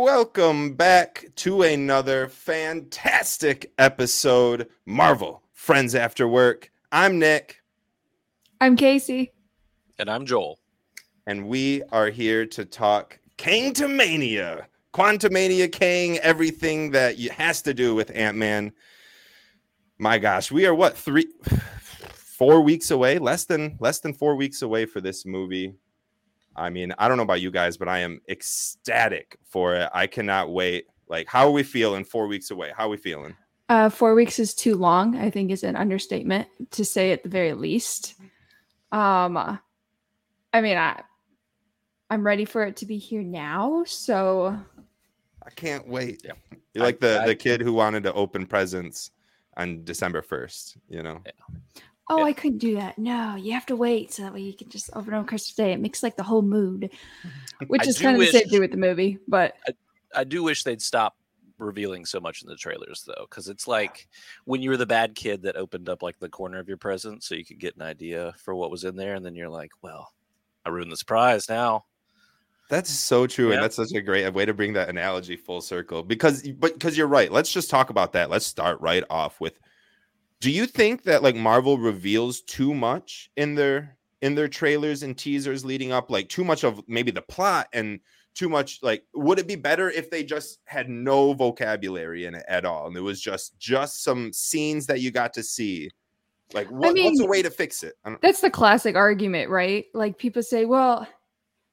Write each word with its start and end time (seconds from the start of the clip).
Welcome 0.00 0.74
back 0.74 1.24
to 1.34 1.62
another 1.62 2.28
fantastic 2.28 3.72
episode 3.78 4.68
Marvel 4.86 5.42
Friends 5.54 5.96
After 5.96 6.28
Work. 6.28 6.70
I'm 6.92 7.18
Nick. 7.18 7.60
I'm 8.60 8.76
Casey. 8.76 9.32
And 9.98 10.08
I'm 10.08 10.24
Joel. 10.24 10.60
And 11.26 11.48
we 11.48 11.82
are 11.90 12.10
here 12.10 12.46
to 12.46 12.64
talk 12.64 13.18
Kang 13.38 13.72
to 13.72 13.88
Mania, 13.88 14.68
Quantumania 14.94 15.70
Kang, 15.70 16.18
everything 16.18 16.92
that 16.92 17.18
has 17.18 17.60
to 17.62 17.74
do 17.74 17.96
with 17.96 18.12
Ant 18.14 18.36
Man. 18.36 18.70
My 19.98 20.18
gosh, 20.18 20.52
we 20.52 20.64
are 20.64 20.76
what 20.76 20.96
three, 20.96 21.26
four 22.14 22.60
weeks 22.60 22.92
away, 22.92 23.18
less 23.18 23.46
than 23.46 23.76
less 23.80 23.98
than 23.98 24.14
four 24.14 24.36
weeks 24.36 24.62
away 24.62 24.86
for 24.86 25.00
this 25.00 25.26
movie. 25.26 25.74
I 26.58 26.70
mean, 26.70 26.92
I 26.98 27.08
don't 27.08 27.16
know 27.16 27.22
about 27.22 27.40
you 27.40 27.50
guys, 27.50 27.76
but 27.76 27.88
I 27.88 27.98
am 27.98 28.20
ecstatic 28.28 29.36
for 29.44 29.74
it. 29.74 29.88
I 29.94 30.06
cannot 30.06 30.50
wait. 30.50 30.86
Like, 31.08 31.28
how 31.28 31.46
are 31.46 31.50
we 31.50 31.62
feeling 31.62 32.04
four 32.04 32.26
weeks 32.26 32.50
away? 32.50 32.72
How 32.76 32.86
are 32.86 32.90
we 32.90 32.96
feeling? 32.96 33.34
Uh, 33.68 33.88
four 33.88 34.14
weeks 34.14 34.38
is 34.38 34.54
too 34.54 34.74
long. 34.74 35.16
I 35.16 35.30
think 35.30 35.50
is 35.50 35.62
an 35.62 35.76
understatement 35.76 36.48
to 36.72 36.84
say 36.84 37.12
at 37.12 37.22
the 37.22 37.28
very 37.28 37.52
least. 37.52 38.14
Um, 38.92 39.36
I 40.52 40.60
mean, 40.60 40.78
I 40.78 41.02
I'm 42.10 42.24
ready 42.24 42.44
for 42.44 42.64
it 42.64 42.76
to 42.76 42.86
be 42.86 42.96
here 42.96 43.22
now. 43.22 43.84
So 43.86 44.58
I 45.42 45.50
can't 45.50 45.86
wait. 45.86 46.22
Yeah. 46.24 46.32
You're 46.74 46.84
like 46.84 47.00
the 47.00 47.22
I, 47.22 47.26
the 47.26 47.34
kid 47.34 47.60
who 47.60 47.72
wanted 47.72 48.02
to 48.04 48.12
open 48.14 48.46
presents 48.46 49.10
on 49.56 49.84
December 49.84 50.22
first. 50.22 50.78
You 50.88 51.02
know. 51.02 51.20
Yeah. 51.24 51.82
Oh, 52.10 52.18
yeah. 52.18 52.24
I 52.24 52.32
couldn't 52.32 52.58
do 52.58 52.76
that. 52.76 52.98
No, 52.98 53.36
you 53.36 53.52
have 53.52 53.66
to 53.66 53.76
wait 53.76 54.12
so 54.12 54.22
that 54.22 54.32
way 54.32 54.40
you 54.40 54.54
can 54.54 54.68
just 54.68 54.90
open 54.94 55.14
on 55.14 55.26
Christmas 55.26 55.54
Day. 55.54 55.72
It 55.72 55.80
makes 55.80 56.02
like 56.02 56.16
the 56.16 56.22
whole 56.22 56.42
mood, 56.42 56.90
mm-hmm. 56.90 57.64
which 57.66 57.86
is 57.86 57.98
kind 57.98 58.16
of 58.16 58.18
wish, 58.18 58.32
the 58.32 58.40
same 58.40 58.48
thing 58.48 58.60
with 58.60 58.70
the 58.70 58.78
movie. 58.78 59.18
But 59.28 59.54
I, 59.66 59.72
I 60.20 60.24
do 60.24 60.42
wish 60.42 60.64
they'd 60.64 60.82
stop 60.82 61.16
revealing 61.58 62.04
so 62.04 62.20
much 62.20 62.42
in 62.42 62.48
the 62.48 62.54
trailers 62.54 63.02
though 63.04 63.26
because 63.28 63.48
it's 63.48 63.66
like 63.66 64.06
when 64.44 64.62
you 64.62 64.70
were 64.70 64.76
the 64.76 64.86
bad 64.86 65.16
kid 65.16 65.42
that 65.42 65.56
opened 65.56 65.88
up 65.88 66.04
like 66.04 66.16
the 66.20 66.28
corner 66.28 66.60
of 66.60 66.68
your 66.68 66.76
present 66.76 67.24
so 67.24 67.34
you 67.34 67.44
could 67.44 67.58
get 67.58 67.74
an 67.74 67.82
idea 67.82 68.32
for 68.38 68.54
what 68.54 68.70
was 68.70 68.84
in 68.84 68.94
there 68.94 69.16
and 69.16 69.26
then 69.26 69.34
you're 69.34 69.48
like 69.48 69.72
well 69.82 70.12
i 70.64 70.68
ruined 70.68 70.92
the 70.92 70.96
surprise 70.96 71.48
now 71.48 71.84
that's 72.68 72.90
so 72.90 73.26
true, 73.26 73.48
yeah. 73.48 73.54
and 73.54 73.62
that's 73.62 73.76
such 73.76 73.92
a 73.94 74.00
great 74.02 74.30
way 74.34 74.44
to 74.44 74.52
bring 74.52 74.74
that 74.74 74.90
analogy 74.90 75.36
full 75.36 75.62
circle. 75.62 76.02
Because, 76.02 76.46
but 76.52 76.74
because 76.74 76.98
you're 76.98 77.06
right. 77.06 77.32
Let's 77.32 77.50
just 77.50 77.70
talk 77.70 77.88
about 77.88 78.12
that. 78.12 78.28
Let's 78.28 78.44
start 78.44 78.78
right 78.82 79.04
off 79.08 79.40
with 79.40 79.58
do 80.40 80.50
you 80.50 80.66
think 80.66 81.02
that 81.04 81.22
like 81.22 81.34
Marvel 81.34 81.78
reveals 81.78 82.40
too 82.42 82.74
much 82.74 83.30
in 83.36 83.54
their 83.54 83.96
in 84.22 84.34
their 84.34 84.48
trailers 84.48 85.02
and 85.02 85.16
teasers 85.16 85.64
leading 85.64 85.92
up, 85.92 86.10
like 86.10 86.28
too 86.28 86.44
much 86.44 86.64
of 86.64 86.82
maybe 86.88 87.10
the 87.10 87.22
plot 87.22 87.68
and 87.72 88.00
too 88.34 88.48
much 88.48 88.78
like 88.82 89.02
would 89.14 89.38
it 89.38 89.48
be 89.48 89.56
better 89.56 89.90
if 89.90 90.10
they 90.10 90.22
just 90.22 90.60
had 90.64 90.88
no 90.88 91.32
vocabulary 91.32 92.26
in 92.26 92.34
it 92.34 92.44
at 92.48 92.64
all 92.64 92.86
and 92.86 92.96
it 92.96 93.00
was 93.00 93.20
just 93.20 93.58
just 93.58 94.04
some 94.04 94.32
scenes 94.32 94.86
that 94.86 95.00
you 95.00 95.10
got 95.10 95.32
to 95.34 95.42
see? 95.42 95.90
Like 96.54 96.68
what, 96.70 96.90
I 96.90 96.92
mean, 96.92 97.04
what's 97.04 97.20
a 97.20 97.26
way 97.26 97.42
to 97.42 97.50
fix 97.50 97.82
it? 97.82 97.94
That's 98.22 98.40
the 98.40 98.50
classic 98.50 98.96
argument 98.96 99.50
right? 99.50 99.86
Like 99.92 100.18
people 100.18 100.42
say 100.42 100.64
well 100.66 101.06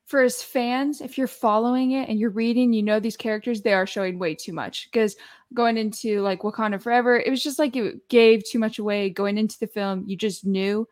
for 0.05 0.21
as 0.21 0.41
fans, 0.41 1.01
if 1.01 1.17
you're 1.17 1.27
following 1.27 1.91
it 1.91 2.09
and 2.09 2.19
you're 2.19 2.29
reading, 2.29 2.73
you 2.73 2.83
know 2.83 2.99
these 2.99 3.17
characters, 3.17 3.61
they 3.61 3.73
are 3.73 3.87
showing 3.87 4.19
way 4.19 4.35
too 4.35 4.53
much. 4.53 4.87
Because 4.91 5.15
going 5.53 5.77
into 5.77 6.21
like 6.21 6.41
Wakanda 6.41 6.81
Forever, 6.81 7.19
it 7.19 7.29
was 7.29 7.41
just 7.41 7.57
like 7.57 7.75
it 7.75 8.07
gave 8.07 8.43
too 8.43 8.59
much 8.59 8.77
away. 8.77 9.09
Going 9.09 9.37
into 9.37 9.57
the 9.59 9.67
film, 9.67 10.03
you 10.05 10.15
just 10.15 10.45
knew. 10.45 10.87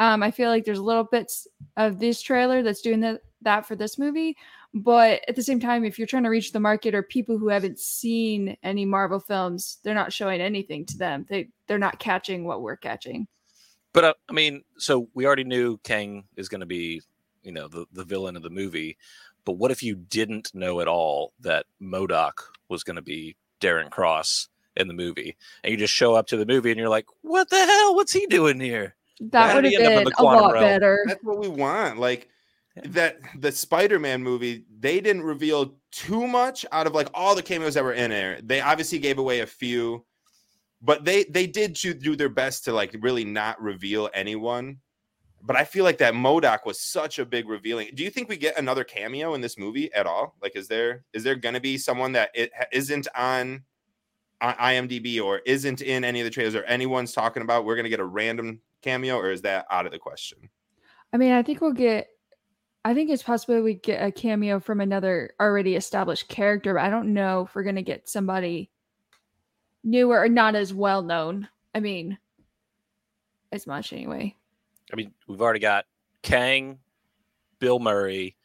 Um, 0.00 0.22
I 0.22 0.30
feel 0.30 0.48
like 0.48 0.64
there's 0.64 0.80
little 0.80 1.04
bits 1.04 1.46
of 1.76 1.98
this 1.98 2.20
trailer 2.20 2.62
that's 2.62 2.80
doing 2.80 3.00
that 3.00 3.20
that 3.42 3.66
for 3.66 3.76
this 3.76 3.98
movie, 3.98 4.36
but 4.72 5.20
at 5.28 5.36
the 5.36 5.42
same 5.42 5.60
time, 5.60 5.84
if 5.84 5.98
you're 5.98 6.06
trying 6.06 6.24
to 6.24 6.30
reach 6.30 6.50
the 6.50 6.58
market 6.58 6.94
or 6.94 7.02
people 7.02 7.36
who 7.36 7.48
haven't 7.48 7.78
seen 7.78 8.56
any 8.62 8.86
Marvel 8.86 9.20
films, 9.20 9.78
they're 9.84 9.94
not 9.94 10.12
showing 10.12 10.40
anything 10.40 10.86
to 10.86 10.96
them. 10.96 11.26
They 11.28 11.48
they're 11.68 11.78
not 11.78 11.98
catching 11.98 12.44
what 12.44 12.62
we're 12.62 12.76
catching. 12.76 13.28
But 13.92 14.04
uh, 14.04 14.14
I 14.28 14.32
mean, 14.32 14.64
so 14.78 15.08
we 15.14 15.26
already 15.26 15.44
knew 15.44 15.78
Kang 15.84 16.24
is 16.36 16.48
going 16.48 16.60
to 16.60 16.66
be 16.66 17.02
you 17.44 17.52
know 17.52 17.68
the 17.68 17.86
the 17.92 18.04
villain 18.04 18.36
of 18.36 18.42
the 18.42 18.50
movie. 18.50 18.96
But 19.44 19.52
what 19.52 19.70
if 19.70 19.82
you 19.82 19.94
didn't 19.94 20.54
know 20.54 20.80
at 20.80 20.88
all 20.88 21.34
that 21.40 21.66
MODOK 21.80 22.32
was 22.68 22.82
going 22.82 22.96
to 22.96 23.02
be 23.02 23.36
Darren 23.60 23.90
Cross 23.90 24.48
in 24.76 24.88
the 24.88 24.94
movie, 24.94 25.36
and 25.62 25.70
you 25.70 25.76
just 25.76 25.92
show 25.92 26.14
up 26.14 26.26
to 26.28 26.36
the 26.36 26.46
movie 26.46 26.70
and 26.70 26.78
you're 26.78 26.88
like, 26.88 27.06
"What 27.22 27.50
the 27.50 27.64
hell? 27.64 27.94
What's 27.94 28.12
he 28.12 28.26
doing 28.26 28.58
here?" 28.58 28.96
That 29.20 29.54
would 29.54 29.64
have 29.64 29.72
been 29.72 30.12
a 30.18 30.22
lot 30.22 30.52
realm? 30.52 30.64
better. 30.64 31.04
That's 31.06 31.22
what 31.22 31.38
we 31.38 31.48
want. 31.48 31.98
Like 31.98 32.28
yeah. 32.76 32.82
that 32.86 33.18
the 33.38 33.52
Spider-Man 33.52 34.22
movie, 34.22 34.64
they 34.80 35.00
didn't 35.00 35.22
reveal 35.22 35.76
too 35.92 36.26
much 36.26 36.66
out 36.72 36.86
of 36.86 36.94
like 36.94 37.08
all 37.14 37.34
the 37.34 37.42
cameos 37.42 37.74
that 37.74 37.84
were 37.84 37.92
in 37.92 38.10
there. 38.10 38.40
They 38.42 38.60
obviously 38.60 38.98
gave 38.98 39.18
away 39.18 39.40
a 39.40 39.46
few, 39.46 40.04
but 40.82 41.04
they 41.04 41.24
they 41.24 41.46
did 41.46 41.74
do 41.74 42.16
their 42.16 42.28
best 42.28 42.64
to 42.64 42.72
like 42.72 42.96
really 43.00 43.24
not 43.24 43.60
reveal 43.62 44.10
anyone 44.14 44.78
but 45.46 45.56
I 45.56 45.64
feel 45.64 45.84
like 45.84 45.98
that 45.98 46.14
MODOK 46.14 46.64
was 46.64 46.80
such 46.80 47.18
a 47.18 47.26
big 47.26 47.48
revealing. 47.48 47.90
Do 47.94 48.02
you 48.02 48.08
think 48.08 48.28
we 48.30 48.38
get 48.38 48.58
another 48.58 48.82
cameo 48.82 49.34
in 49.34 49.42
this 49.42 49.58
movie 49.58 49.92
at 49.92 50.06
all? 50.06 50.36
Like, 50.40 50.56
is 50.56 50.68
there 50.68 51.04
is 51.12 51.22
there 51.22 51.34
going 51.34 51.54
to 51.54 51.60
be 51.60 51.76
someone 51.76 52.12
that 52.12 52.30
it 52.34 52.50
isn't 52.72 53.06
on, 53.14 53.62
on 54.40 54.54
IMDb 54.54 55.22
or 55.22 55.42
isn't 55.44 55.82
in 55.82 56.02
any 56.02 56.20
of 56.20 56.24
the 56.24 56.30
trailers 56.30 56.54
or 56.54 56.64
anyone's 56.64 57.12
talking 57.12 57.42
about? 57.42 57.66
We're 57.66 57.74
going 57.74 57.84
to 57.84 57.90
get 57.90 58.00
a 58.00 58.06
random 58.06 58.60
cameo, 58.80 59.18
or 59.18 59.30
is 59.30 59.42
that 59.42 59.66
out 59.70 59.84
of 59.84 59.92
the 59.92 59.98
question? 59.98 60.48
I 61.12 61.18
mean, 61.18 61.32
I 61.32 61.42
think 61.42 61.60
we'll 61.60 61.72
get. 61.72 62.08
I 62.86 62.94
think 62.94 63.10
it's 63.10 63.22
possible 63.22 63.62
we 63.62 63.74
get 63.74 64.02
a 64.02 64.12
cameo 64.12 64.60
from 64.60 64.80
another 64.80 65.34
already 65.40 65.74
established 65.76 66.28
character, 66.28 66.74
but 66.74 66.82
I 66.82 66.90
don't 66.90 67.12
know 67.12 67.42
if 67.46 67.54
we're 67.54 67.62
going 67.62 67.76
to 67.76 67.82
get 67.82 68.08
somebody 68.08 68.70
newer 69.82 70.20
or 70.20 70.28
not 70.28 70.54
as 70.54 70.72
well 70.72 71.02
known. 71.02 71.48
I 71.74 71.80
mean, 71.80 72.18
as 73.52 73.66
much 73.66 73.92
anyway. 73.92 74.36
I 74.92 74.96
mean, 74.96 75.12
we've 75.28 75.40
already 75.40 75.60
got 75.60 75.84
Kang, 76.22 76.78
Bill 77.58 77.78
Murray, 77.78 78.36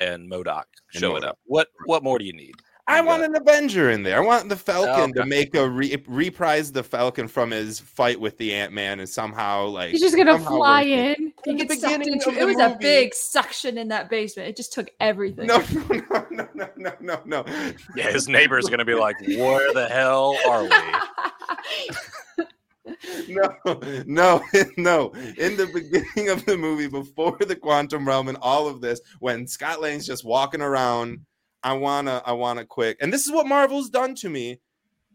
and 0.00 0.30
MODOK 0.30 0.64
showing 0.90 1.24
up. 1.24 1.38
What 1.44 1.68
what 1.86 2.02
more 2.02 2.18
do 2.18 2.24
you 2.24 2.32
need? 2.32 2.54
I 2.88 3.00
want 3.00 3.24
an 3.24 3.34
Avenger 3.34 3.90
in 3.90 4.04
there. 4.04 4.16
I 4.16 4.24
want 4.24 4.48
the 4.48 4.54
Falcon 4.54 5.12
oh, 5.16 5.22
to 5.22 5.26
make 5.26 5.56
a 5.56 5.68
re- 5.68 6.00
reprise 6.06 6.70
the 6.70 6.84
Falcon 6.84 7.26
from 7.26 7.50
his 7.50 7.80
fight 7.80 8.20
with 8.20 8.38
the 8.38 8.54
Ant 8.54 8.72
Man 8.72 9.00
and 9.00 9.08
somehow 9.08 9.66
like 9.66 9.90
he's 9.90 10.00
just 10.00 10.16
gonna 10.16 10.38
fly 10.38 10.82
in. 10.82 11.32
in 11.46 11.56
the 11.56 11.64
beginning 11.64 12.12
into, 12.12 12.30
it 12.30 12.44
was 12.44 12.56
movie. 12.56 12.74
a 12.74 12.78
big 12.78 13.12
suction 13.12 13.76
in 13.76 13.88
that 13.88 14.08
basement. 14.08 14.48
It 14.48 14.56
just 14.56 14.72
took 14.72 14.90
everything. 15.00 15.48
No, 15.56 15.62
no, 15.90 16.26
no, 16.30 16.48
no, 16.54 16.68
no, 16.76 16.92
no, 17.00 17.22
no. 17.24 17.44
Yeah, 17.96 18.10
his 18.10 18.28
neighbor's 18.28 18.66
gonna 18.68 18.84
be 18.84 18.94
like, 18.94 19.16
"Where 19.20 19.72
the 19.72 19.88
hell 19.88 20.36
are 20.46 20.64
we?" 20.64 20.70
no, 23.28 23.80
no, 24.06 24.42
no. 24.76 25.12
In 25.38 25.56
the 25.56 25.66
beginning 25.72 26.30
of 26.30 26.44
the 26.46 26.56
movie, 26.56 26.88
before 26.88 27.38
the 27.38 27.56
quantum 27.56 28.06
realm 28.06 28.28
and 28.28 28.38
all 28.40 28.68
of 28.68 28.80
this, 28.80 29.00
when 29.20 29.46
Scott 29.46 29.80
Lang's 29.80 30.06
just 30.06 30.24
walking 30.24 30.60
around, 30.60 31.20
I 31.62 31.72
wanna, 31.72 32.22
I 32.24 32.32
wanna 32.32 32.64
quick. 32.64 32.98
And 33.00 33.12
this 33.12 33.26
is 33.26 33.32
what 33.32 33.46
Marvel's 33.46 33.90
done 33.90 34.14
to 34.16 34.28
me, 34.28 34.60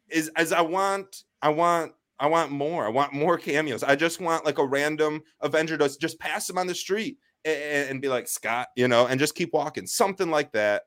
is 0.09 0.29
as 0.35 0.51
I 0.51 0.61
want, 0.61 1.23
I 1.41 1.49
want, 1.49 1.93
I 2.19 2.27
want 2.27 2.51
more. 2.51 2.85
I 2.85 2.89
want 2.89 3.13
more 3.13 3.37
cameos. 3.37 3.83
I 3.83 3.95
just 3.95 4.21
want 4.21 4.45
like 4.45 4.59
a 4.59 4.65
random 4.65 5.23
Avenger 5.41 5.77
to 5.77 5.89
just 5.99 6.19
pass 6.19 6.49
him 6.49 6.57
on 6.57 6.67
the 6.67 6.75
street 6.75 7.17
and, 7.45 7.89
and 7.89 8.01
be 8.01 8.09
like 8.09 8.27
Scott, 8.27 8.67
you 8.75 8.87
know, 8.87 9.07
and 9.07 9.19
just 9.19 9.35
keep 9.35 9.53
walking, 9.53 9.87
something 9.87 10.29
like 10.29 10.51
that. 10.51 10.83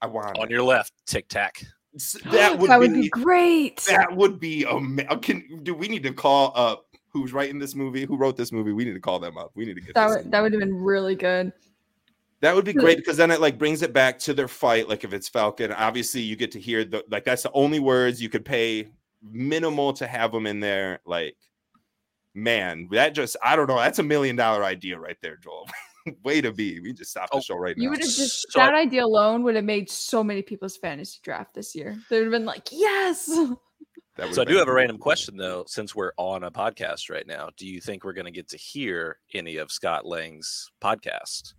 I 0.00 0.06
want 0.06 0.38
on 0.38 0.46
it. 0.46 0.50
your 0.50 0.62
left, 0.62 0.92
tic 1.06 1.28
tac. 1.28 1.64
That 2.24 2.58
would, 2.58 2.70
that 2.70 2.80
would 2.80 2.92
be, 2.92 3.02
be, 3.02 3.08
great. 3.08 3.80
That 3.88 4.16
would 4.16 4.40
be 4.40 4.64
amazing. 4.64 5.20
Can 5.20 5.60
do 5.62 5.74
we 5.74 5.86
need 5.86 6.02
to 6.02 6.12
call 6.12 6.52
up 6.56 6.86
who's 7.10 7.32
writing 7.32 7.60
this 7.60 7.74
movie? 7.74 8.04
Who 8.04 8.16
wrote 8.16 8.36
this 8.36 8.50
movie? 8.50 8.72
We 8.72 8.84
need 8.84 8.94
to 8.94 9.00
call 9.00 9.20
them 9.20 9.38
up. 9.38 9.52
We 9.54 9.64
need 9.64 9.74
to 9.74 9.80
get 9.80 9.94
that. 9.94 10.08
Would, 10.08 10.30
that 10.32 10.40
would 10.40 10.52
have 10.52 10.60
been 10.60 10.74
really 10.74 11.14
good. 11.14 11.52
That 12.40 12.54
would 12.54 12.64
be 12.64 12.74
great 12.74 12.98
because 12.98 13.16
then 13.16 13.30
it 13.30 13.40
like 13.40 13.58
brings 13.58 13.80
it 13.80 13.92
back 13.94 14.18
to 14.20 14.34
their 14.34 14.48
fight. 14.48 14.88
Like 14.88 15.04
if 15.04 15.14
it's 15.14 15.28
Falcon, 15.28 15.72
obviously 15.72 16.20
you 16.20 16.36
get 16.36 16.50
to 16.52 16.60
hear 16.60 16.84
the 16.84 17.04
like 17.08 17.24
that's 17.24 17.44
the 17.44 17.52
only 17.52 17.78
words 17.78 18.20
you 18.20 18.28
could 18.28 18.44
pay 18.44 18.88
minimal 19.22 19.92
to 19.94 20.06
have 20.06 20.32
them 20.32 20.46
in 20.46 20.60
there. 20.60 21.00
Like, 21.06 21.36
man, 22.34 22.88
that 22.90 23.14
just 23.14 23.36
I 23.42 23.56
don't 23.56 23.68
know. 23.68 23.76
That's 23.76 23.98
a 23.98 24.02
million 24.02 24.36
dollar 24.36 24.62
idea 24.62 24.98
right 24.98 25.16
there, 25.22 25.36
Joel. 25.36 25.68
way 26.24 26.40
to 26.40 26.52
be. 26.52 26.80
We 26.80 26.92
just 26.92 27.10
stopped 27.10 27.30
oh, 27.32 27.38
the 27.38 27.42
show 27.42 27.56
right 27.56 27.76
you 27.76 27.82
now. 27.82 27.84
You 27.84 27.90
would 27.90 28.00
have 28.00 28.08
just 28.08 28.52
so 28.52 28.58
that 28.58 28.74
idea 28.74 29.04
alone 29.04 29.42
would 29.42 29.54
have 29.54 29.64
made 29.64 29.90
so 29.90 30.22
many 30.22 30.42
people's 30.42 30.76
fantasy 30.76 31.18
draft 31.22 31.54
this 31.54 31.74
year. 31.74 31.96
They 32.10 32.18
would 32.18 32.26
have 32.26 32.32
been 32.32 32.44
like, 32.44 32.68
yes. 32.70 33.26
so 33.26 33.58
I 34.18 34.44
do 34.44 34.56
have 34.56 34.68
a 34.68 34.72
random 34.72 34.98
question 34.98 35.36
though, 35.36 35.64
since 35.66 35.94
we're 35.94 36.12
on 36.16 36.44
a 36.44 36.50
podcast 36.50 37.10
right 37.10 37.26
now. 37.26 37.50
Do 37.56 37.66
you 37.66 37.80
think 37.80 38.04
we're 38.04 38.12
going 38.12 38.26
to 38.26 38.30
get 38.30 38.48
to 38.48 38.56
hear 38.56 39.18
any 39.34 39.56
of 39.56 39.72
Scott 39.72 40.06
Lang's 40.06 40.70
podcast? 40.82 41.54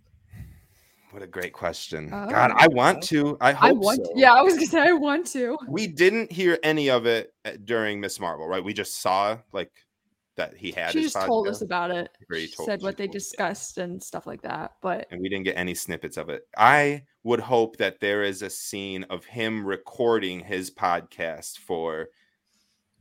What 1.12 1.22
a 1.22 1.26
great 1.26 1.52
question. 1.52 2.10
Oh, 2.12 2.28
God, 2.28 2.52
I 2.56 2.66
want 2.68 3.02
to. 3.04 3.38
I 3.40 3.52
hope 3.52 3.70
I 3.70 3.72
want 3.72 4.04
so. 4.04 4.12
Yeah, 4.16 4.34
I 4.34 4.42
was 4.42 4.54
gonna 4.54 4.66
say 4.66 4.80
I 4.80 4.92
want 4.92 5.26
to. 5.28 5.56
We 5.66 5.86
didn't 5.86 6.30
hear 6.30 6.58
any 6.62 6.90
of 6.90 7.06
it 7.06 7.32
uh, 7.44 7.52
during 7.64 8.00
Ms. 8.00 8.20
Marvel, 8.20 8.46
right? 8.46 8.62
We 8.62 8.74
just 8.74 9.00
saw 9.00 9.38
like 9.52 9.70
that 10.36 10.56
he 10.56 10.70
had. 10.70 10.92
she 10.92 11.02
just 11.02 11.16
told 11.16 11.48
us 11.48 11.62
about 11.62 11.90
it. 11.90 12.10
She 12.32 12.48
told- 12.48 12.66
said 12.68 12.80
she 12.80 12.84
what 12.84 12.96
they 12.96 13.06
discussed 13.06 13.78
and 13.78 14.02
stuff 14.02 14.26
like 14.26 14.42
that. 14.42 14.72
But 14.82 15.06
and 15.10 15.20
we 15.20 15.28
didn't 15.28 15.44
get 15.44 15.56
any 15.56 15.74
snippets 15.74 16.16
of 16.16 16.28
it. 16.28 16.42
I 16.56 17.04
would 17.24 17.40
hope 17.40 17.76
that 17.78 18.00
there 18.00 18.22
is 18.22 18.42
a 18.42 18.50
scene 18.50 19.04
of 19.04 19.24
him 19.24 19.64
recording 19.66 20.40
his 20.40 20.70
podcast 20.70 21.58
for 21.58 22.08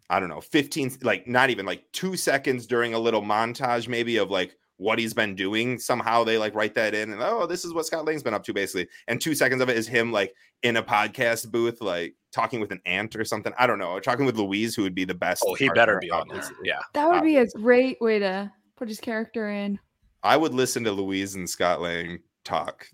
I 0.10 0.20
don't 0.20 0.30
know, 0.30 0.42
15 0.42 0.98
like 1.02 1.28
not 1.28 1.50
even 1.50 1.66
like 1.66 1.84
2 1.94 2.16
seconds 2.16 2.68
during 2.68 2.94
a 2.94 3.00
little 3.00 3.22
montage 3.24 3.88
maybe 3.88 4.18
of 4.18 4.30
like 4.30 4.56
what 4.78 5.00
he's 5.00 5.14
been 5.14 5.36
doing. 5.36 5.80
Somehow 5.80 6.24
they 6.24 6.38
like 6.38 6.54
write 6.54 6.76
that 6.76 6.94
in 6.94 7.12
and 7.12 7.22
oh, 7.22 7.46
this 7.46 7.66
is 7.66 7.74
what 7.74 7.86
Scott 7.86 8.06
Lang's 8.06 8.24
been 8.24 8.34
up 8.34 8.44
to 8.46 8.54
basically. 8.54 8.88
And 9.08 9.20
2 9.20 9.36
seconds 9.36 9.62
of 9.62 9.70
it 9.70 9.78
is 9.78 9.88
him 9.88 10.12
like 10.12 10.34
in 10.64 10.78
a 10.78 10.84
podcast 10.84 11.52
booth 11.52 11.82
like 11.82 12.16
talking 12.36 12.60
with 12.60 12.72
an 12.72 12.82
aunt 12.86 13.16
or 13.16 13.24
something. 13.26 13.54
I 13.58 13.66
don't 13.66 13.80
know. 13.80 13.92
Or 13.92 14.02
talking 14.02 14.26
with 14.26 14.36
Luis 14.36 14.76
who 14.76 14.84
would 14.84 14.94
be 14.94 15.06
the 15.06 15.16
best. 15.16 15.44
Oh, 15.46 15.56
he 15.56 15.70
better 15.70 15.98
be 16.00 16.12
on 16.12 16.28
there. 16.28 16.38
obviously. 16.38 16.58
Yeah. 16.68 16.80
that 16.94 17.10
would 17.10 17.24
be 17.24 17.38
a 17.38 17.48
great 17.48 18.00
way 18.02 18.20
to 18.20 18.52
put 18.76 18.88
his 18.90 19.00
character 19.00 19.50
in. 19.50 19.80
I 20.22 20.38
would 20.38 20.54
listen 20.54 20.84
to 20.84 20.92
Luis 20.92 21.36
and 21.36 21.50
Scott 21.50 21.82
Lang 21.82 22.20
talk. 22.44 22.88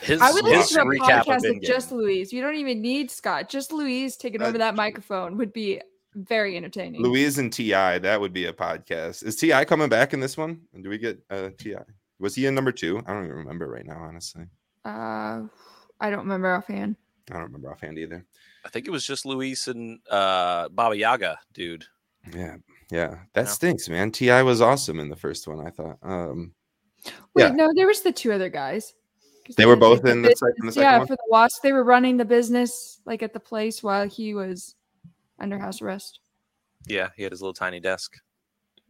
His, 0.00 0.20
I 0.20 0.32
would 0.32 0.44
listen 0.44 0.82
to 0.82 0.88
a 0.88 0.98
recap 0.98 1.24
podcast 1.24 1.48
of 1.56 1.60
just 1.62 1.92
Luis. 1.92 2.32
You 2.32 2.40
don't 2.40 2.54
even 2.56 2.80
need 2.80 3.10
Scott. 3.10 3.48
Just 3.50 3.70
Luis 3.72 4.16
taking 4.16 4.40
Uh, 4.42 4.46
over 4.46 4.58
that 4.58 4.74
microphone 4.74 5.36
would 5.36 5.52
be 5.52 5.80
very 6.14 6.56
entertaining. 6.56 7.02
Luis 7.02 7.36
and 7.38 7.52
Ti, 7.52 7.70
that 7.72 8.20
would 8.20 8.32
be 8.32 8.46
a 8.46 8.52
podcast. 8.52 9.24
Is 9.24 9.36
Ti 9.36 9.64
coming 9.66 9.88
back 9.90 10.14
in 10.14 10.20
this 10.20 10.36
one? 10.36 10.62
And 10.72 10.82
do 10.82 10.88
we 10.88 10.96
get 10.96 11.18
uh, 11.28 11.50
Ti? 11.58 11.74
Was 12.18 12.34
he 12.34 12.46
in 12.46 12.54
number 12.54 12.72
two? 12.72 13.02
I 13.06 13.12
don't 13.12 13.24
even 13.24 13.36
remember 13.36 13.68
right 13.68 13.84
now, 13.84 13.98
honestly. 13.98 14.44
Uh, 14.84 15.42
I 16.00 16.10
don't 16.10 16.20
remember 16.20 16.54
offhand. 16.54 16.96
I 17.30 17.34
don't 17.34 17.42
remember 17.42 17.70
offhand 17.72 17.98
either. 17.98 18.24
I 18.64 18.68
think 18.68 18.86
it 18.86 18.90
was 18.90 19.06
just 19.06 19.26
Luis 19.26 19.68
and 19.68 19.98
uh, 20.10 20.68
Baba 20.70 20.96
Yaga, 20.96 21.38
dude. 21.52 21.84
Yeah, 22.32 22.56
yeah, 22.90 23.16
that 23.34 23.42
Yeah. 23.42 23.50
stinks, 23.50 23.88
man. 23.88 24.10
Ti 24.10 24.42
was 24.42 24.60
awesome 24.60 24.98
in 24.98 25.08
the 25.10 25.16
first 25.16 25.46
one. 25.46 25.66
I 25.66 25.70
thought. 25.70 25.98
Um, 26.02 26.54
Wait, 27.34 27.44
Yeah. 27.44 27.48
no, 27.50 27.70
there 27.74 27.86
was 27.86 28.00
the 28.00 28.12
two 28.12 28.32
other 28.32 28.48
guys. 28.48 28.94
They 29.58 29.66
were 29.66 29.76
both 29.76 30.06
in 30.06 30.22
the 30.22 30.34
sec- 30.34 30.54
in 30.58 30.66
the 30.66 30.72
second 30.72 30.82
yeah, 30.90 30.98
one? 30.98 31.06
for 31.06 31.16
the 31.16 31.26
Wasp. 31.28 31.62
They 31.62 31.74
were 31.74 31.84
running 31.84 32.16
the 32.16 32.24
business 32.24 33.00
like 33.04 33.22
at 33.22 33.34
the 33.34 33.40
place 33.40 33.82
while 33.82 34.08
he 34.08 34.32
was 34.34 34.74
under 35.38 35.58
house 35.58 35.82
arrest. 35.82 36.20
Yeah, 36.86 37.10
he 37.14 37.22
had 37.22 37.32
his 37.32 37.42
little 37.42 37.52
tiny 37.52 37.78
desk. 37.78 38.16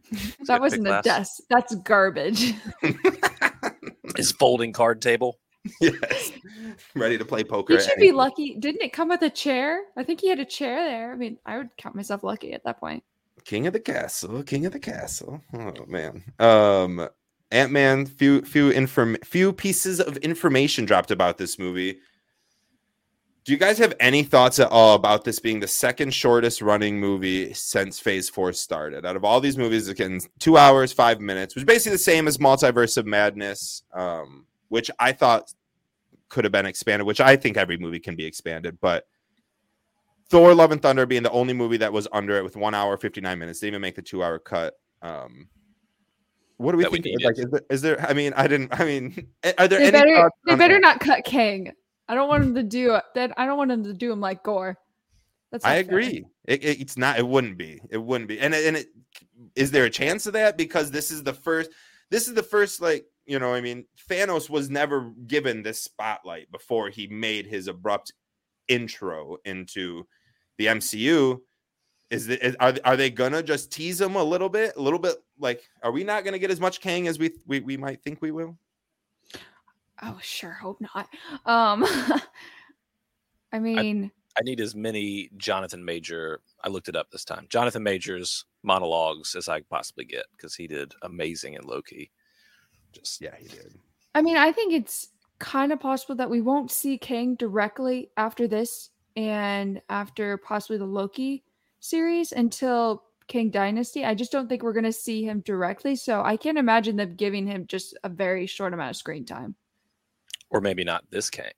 that 0.47 0.61
wasn't 0.61 0.85
big 0.85 0.93
a 0.93 1.01
desk. 1.01 1.43
That's 1.49 1.75
garbage. 1.75 2.53
His 4.15 4.31
folding 4.31 4.71
card 4.71 5.01
table. 5.01 5.39
yes, 5.81 6.31
ready 6.95 7.17
to 7.17 7.25
play 7.25 7.43
poker. 7.43 7.73
He 7.73 7.79
should 7.79 7.97
be 7.97 8.07
point. 8.07 8.15
lucky. 8.15 8.55
Didn't 8.55 8.81
it 8.81 8.93
come 8.93 9.09
with 9.09 9.21
a 9.21 9.29
chair? 9.29 9.81
I 9.97 10.03
think 10.03 10.21
he 10.21 10.29
had 10.29 10.39
a 10.39 10.45
chair 10.45 10.83
there. 10.83 11.11
I 11.11 11.15
mean, 11.15 11.37
I 11.45 11.57
would 11.57 11.69
count 11.77 11.95
myself 11.95 12.23
lucky 12.23 12.53
at 12.53 12.63
that 12.65 12.79
point. 12.79 13.03
King 13.43 13.67
of 13.67 13.73
the 13.73 13.79
castle, 13.79 14.43
king 14.43 14.65
of 14.65 14.73
the 14.73 14.79
castle. 14.79 15.41
Oh 15.53 15.73
man. 15.87 16.23
Um 16.39 17.09
Ant 17.51 17.71
Man, 17.71 18.05
few 18.05 18.41
few 18.41 18.69
inform 18.69 19.17
few 19.23 19.53
pieces 19.53 20.01
of 20.01 20.17
information 20.17 20.85
dropped 20.85 21.11
about 21.11 21.37
this 21.37 21.59
movie. 21.59 21.99
Do 23.45 23.51
you 23.51 23.59
guys 23.59 23.77
have 23.77 23.93
any 23.99 24.23
thoughts 24.23 24.57
at 24.57 24.71
all 24.71 24.95
about 24.95 25.23
this 25.23 25.37
being 25.37 25.59
the 25.59 25.67
second 25.67 26.11
shortest 26.15 26.63
running 26.63 26.99
movie 26.99 27.53
since 27.53 27.99
Phase 27.99 28.27
Four 28.27 28.53
started? 28.53 29.05
Out 29.05 29.15
of 29.15 29.23
all 29.23 29.39
these 29.39 29.57
movies, 29.57 29.87
again, 29.87 30.19
two 30.39 30.57
hours 30.57 30.91
five 30.91 31.21
minutes, 31.21 31.53
which 31.53 31.61
is 31.61 31.65
basically 31.65 31.91
the 31.91 31.99
same 31.99 32.27
as 32.27 32.39
Multiverse 32.39 32.97
of 32.97 33.05
Madness, 33.05 33.83
um, 33.93 34.47
which 34.69 34.89
I 34.99 35.11
thought 35.11 35.53
could 36.29 36.43
have 36.43 36.51
been 36.51 36.65
expanded. 36.65 37.05
Which 37.05 37.21
I 37.21 37.35
think 37.35 37.57
every 37.57 37.77
movie 37.77 37.99
can 37.99 38.15
be 38.15 38.25
expanded, 38.25 38.77
but 38.81 39.07
Thor: 40.29 40.53
Love 40.55 40.71
and 40.71 40.81
Thunder 40.81 41.05
being 41.05 41.23
the 41.23 41.31
only 41.31 41.53
movie 41.53 41.77
that 41.77 41.93
was 41.93 42.07
under 42.11 42.35
it 42.37 42.43
with 42.43 42.55
one 42.55 42.73
hour 42.73 42.97
fifty 42.97 43.21
nine 43.21 43.39
minutes. 43.39 43.59
They 43.59 43.67
even 43.67 43.81
make 43.81 43.95
the 43.95 44.01
two 44.01 44.23
hour 44.23 44.39
cut. 44.39 44.73
Um, 45.01 45.47
what 46.57 46.71
do 46.71 46.77
we 46.77 46.83
That 46.83 46.91
we 46.91 47.01
think? 47.01 47.21
like, 47.23 47.37
is 47.37 47.45
there, 47.51 47.61
is 47.69 47.81
there? 47.81 48.01
I 48.09 48.13
mean, 48.13 48.33
I 48.35 48.47
didn't. 48.47 48.79
I 48.79 48.85
mean, 48.85 49.27
are 49.57 49.67
there 49.67 49.79
They 49.79 49.85
any? 49.87 49.91
better 49.91 50.29
they 50.45 50.55
better 50.55 50.73
that? 50.75 50.81
not 50.81 50.99
cut 50.99 51.25
Kang. 51.25 51.71
I 52.07 52.15
don't 52.15 52.27
want 52.29 52.43
him 52.43 52.55
to 52.55 52.63
do 52.63 52.97
that. 53.15 53.33
I 53.37 53.45
don't 53.45 53.57
want 53.57 53.71
him 53.71 53.83
to 53.83 53.93
do 53.93 54.11
him 54.11 54.19
like 54.19 54.43
Gorr. 54.43 54.77
That's 55.51 55.65
I 55.65 55.75
agree. 55.75 56.25
It, 56.45 56.63
it- 56.63 56.81
it's 56.81 56.97
not. 56.97 57.19
It 57.19 57.27
wouldn't 57.27 57.57
be. 57.57 57.81
It 57.89 57.97
wouldn't 57.97 58.27
be. 58.27 58.39
And 58.39 58.53
it- 58.53 58.65
and 58.65 58.77
it 58.77 58.87
is 59.55 59.71
there 59.71 59.85
a 59.85 59.89
chance 59.89 60.25
of 60.27 60.33
that 60.33 60.57
because 60.57 60.91
this 60.91 61.11
is 61.11 61.23
the 61.23 61.33
first. 61.33 61.69
This 62.09 62.27
is 62.27 62.33
the 62.33 62.43
first 62.43 62.81
like 62.81 63.05
you 63.25 63.39
know. 63.39 63.53
I 63.53 63.61
mean, 63.61 63.85
Thanos 64.09 64.49
was 64.49 64.69
never 64.69 65.11
given 65.27 65.63
this 65.63 65.81
spotlight 65.81 66.51
before 66.51 66.89
he 66.89 67.07
made 67.07 67.47
his 67.47 67.67
abrupt 67.67 68.13
intro 68.67 69.37
into 69.45 70.07
the 70.57 70.67
MCU. 70.67 71.39
Is, 72.11 72.27
the, 72.27 72.45
is 72.45 72.55
are 72.59 72.75
are 72.83 72.95
they 72.95 73.09
gonna 73.09 73.41
just 73.41 73.71
tease 73.71 73.99
him 73.99 74.15
a 74.15 74.23
little 74.23 74.49
bit, 74.49 74.75
a 74.75 74.81
little 74.81 74.99
bit? 74.99 75.15
Like, 75.39 75.63
are 75.83 75.91
we 75.91 76.03
not 76.03 76.23
gonna 76.23 76.39
get 76.39 76.51
as 76.51 76.59
much 76.59 76.81
Kang 76.81 77.07
as 77.07 77.17
we 77.17 77.31
we, 77.45 77.59
we 77.59 77.77
might 77.77 78.01
think 78.03 78.21
we 78.21 78.31
will? 78.31 78.57
Oh, 80.01 80.19
sure. 80.21 80.51
Hope 80.51 80.81
not. 80.81 81.07
Um, 81.45 81.85
I 83.51 83.59
mean, 83.59 84.11
I 84.37 84.43
need 84.43 84.59
as 84.59 84.75
many 84.75 85.29
Jonathan 85.37 85.83
Major. 85.83 86.41
I 86.63 86.69
looked 86.69 86.89
it 86.89 86.95
up 86.95 87.09
this 87.09 87.23
time. 87.23 87.47
Jonathan 87.49 87.83
Major's 87.83 88.45
monologues 88.63 89.35
as 89.35 89.47
I 89.47 89.61
possibly 89.61 90.05
get 90.05 90.25
because 90.35 90.55
he 90.55 90.67
did 90.67 90.93
amazing 91.01 91.53
in 91.53 91.63
Loki. 91.63 92.11
Just 92.95 93.21
Yeah, 93.21 93.35
he 93.37 93.47
did. 93.47 93.77
I 94.13 94.21
mean, 94.21 94.37
I 94.37 94.51
think 94.51 94.73
it's 94.73 95.09
kind 95.39 95.71
of 95.73 95.79
possible 95.79 96.15
that 96.15 96.29
we 96.29 96.41
won't 96.41 96.71
see 96.71 96.97
Kang 96.97 97.35
directly 97.35 98.09
after 98.15 98.47
this 98.47 98.89
and 99.15 99.81
after 99.89 100.37
possibly 100.37 100.77
the 100.77 100.85
Loki 100.85 101.43
series 101.79 102.31
until 102.31 103.03
Kang 103.27 103.49
Dynasty. 103.49 104.05
I 104.05 104.13
just 104.15 104.31
don't 104.31 104.47
think 104.47 104.63
we're 104.63 104.73
going 104.73 104.85
to 104.85 104.93
see 104.93 105.23
him 105.23 105.41
directly. 105.41 105.95
So 105.95 106.21
I 106.23 106.37
can't 106.37 106.57
imagine 106.57 106.95
them 106.95 107.15
giving 107.15 107.45
him 107.45 107.65
just 107.67 107.97
a 108.03 108.09
very 108.09 108.45
short 108.45 108.73
amount 108.73 108.91
of 108.91 108.95
screen 108.95 109.25
time. 109.25 109.55
or 110.49 110.61
maybe 110.61 110.83
not 110.83 111.03
this 111.09 111.29
Kang. 111.29 111.51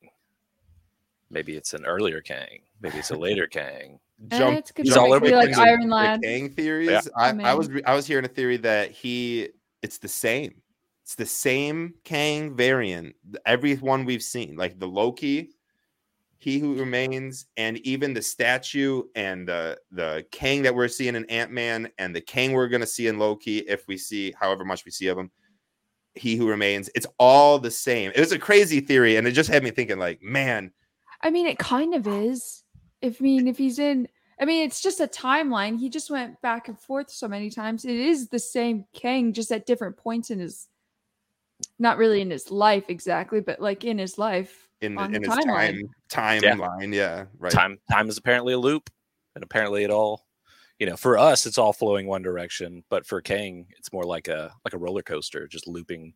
Maybe 1.29 1.55
it's 1.55 1.73
an 1.73 1.85
earlier 1.85 2.21
Kang. 2.21 2.61
Maybe 2.81 2.97
it's 2.97 3.11
a 3.11 3.17
later 3.17 3.47
Kang. 3.51 3.99
Eh, 4.31 4.51
it's 4.53 4.71
gonna 4.71 4.87
He's 4.87 4.97
all 4.97 5.13
over 5.13 5.25
be 5.25 5.35
like 5.35 5.53
place. 5.53 5.57
Iron 5.59 5.89
the 5.89 5.95
Lad. 5.95 6.21
Kang 6.23 6.49
theories. 6.49 6.89
Yeah. 6.89 7.01
I, 7.15 7.29
I 7.29 7.51
I 7.51 7.53
was 7.53 7.69
I 7.85 7.93
was 7.93 8.07
hearing 8.07 8.25
a 8.25 8.29
theory 8.29 8.57
that 8.57 8.89
he 8.89 9.49
it's 9.83 9.99
the 9.99 10.07
same. 10.07 10.55
It's 11.07 11.15
the 11.15 11.25
same 11.25 11.93
Kang 12.03 12.53
variant. 12.53 13.15
Every 13.45 13.75
one 13.75 14.03
we've 14.03 14.21
seen, 14.21 14.57
like 14.57 14.77
the 14.77 14.89
Loki, 14.89 15.51
He 16.37 16.59
Who 16.59 16.75
Remains, 16.75 17.45
and 17.55 17.77
even 17.77 18.13
the 18.13 18.21
statue 18.21 19.03
and 19.15 19.47
the 19.47 19.79
the 19.89 20.25
Kang 20.33 20.63
that 20.63 20.75
we're 20.75 20.89
seeing 20.89 21.15
in 21.15 21.23
Ant 21.29 21.49
Man 21.49 21.89
and 21.97 22.13
the 22.13 22.19
Kang 22.19 22.51
we're 22.51 22.67
gonna 22.67 22.85
see 22.85 23.07
in 23.07 23.17
Loki, 23.19 23.59
if 23.59 23.87
we 23.87 23.97
see 23.97 24.33
however 24.37 24.65
much 24.65 24.83
we 24.83 24.91
see 24.91 25.07
of 25.07 25.17
him. 25.17 25.31
He 26.13 26.35
Who 26.35 26.49
Remains. 26.49 26.89
It's 26.93 27.07
all 27.17 27.57
the 27.57 27.71
same. 27.71 28.11
It 28.13 28.19
was 28.19 28.33
a 28.33 28.39
crazy 28.39 28.81
theory, 28.81 29.15
and 29.15 29.25
it 29.25 29.31
just 29.31 29.49
had 29.49 29.63
me 29.63 29.71
thinking, 29.71 29.99
like, 29.99 30.21
man, 30.21 30.73
I 31.21 31.29
mean, 31.29 31.47
it 31.47 31.57
kind 31.57 31.95
of 31.95 32.05
is. 32.05 32.65
If 33.01 33.21
I 33.21 33.23
mean, 33.23 33.47
if 33.47 33.57
he's 33.57 33.79
in, 33.79 34.09
I 34.41 34.43
mean, 34.43 34.65
it's 34.65 34.81
just 34.81 34.99
a 34.99 35.07
timeline. 35.07 35.79
He 35.79 35.87
just 35.87 36.11
went 36.11 36.41
back 36.41 36.67
and 36.67 36.77
forth 36.77 37.09
so 37.09 37.29
many 37.29 37.49
times. 37.49 37.85
It 37.85 37.95
is 37.95 38.27
the 38.27 38.39
same 38.39 38.83
Kang, 38.91 39.31
just 39.31 39.53
at 39.53 39.65
different 39.65 39.95
points 39.95 40.31
in 40.31 40.39
his, 40.39 40.67
not 41.79 41.97
really 41.97 42.21
in 42.21 42.29
his 42.29 42.51
life 42.51 42.85
exactly, 42.89 43.41
but 43.41 43.59
like 43.59 43.83
in 43.83 43.97
his 43.97 44.17
life. 44.17 44.67
in 44.81 44.95
the, 44.95 45.03
in 45.05 45.11
the 45.13 45.19
his 45.19 45.27
timeline. 45.29 45.81
time 46.09 46.41
Yeah. 46.43 46.55
timeline, 46.55 46.93
yeah, 46.93 47.25
right. 47.39 47.51
Time 47.51 47.79
time 47.91 48.09
is 48.09 48.17
apparently 48.17 48.53
a 48.53 48.59
loop, 48.59 48.89
and 49.35 49.43
apparently 49.43 49.83
it 49.83 49.89
all, 49.89 50.27
you 50.79 50.85
know, 50.85 50.95
for 50.97 51.17
us 51.17 51.45
it's 51.45 51.57
all 51.57 51.73
flowing 51.73 52.05
one 52.07 52.21
direction, 52.21 52.83
but 52.89 53.05
for 53.05 53.21
Kang 53.21 53.67
it's 53.77 53.91
more 53.93 54.03
like 54.03 54.27
a 54.27 54.51
like 54.65 54.73
a 54.73 54.77
roller 54.77 55.01
coaster, 55.03 55.47
just 55.47 55.67
looping 55.67 56.13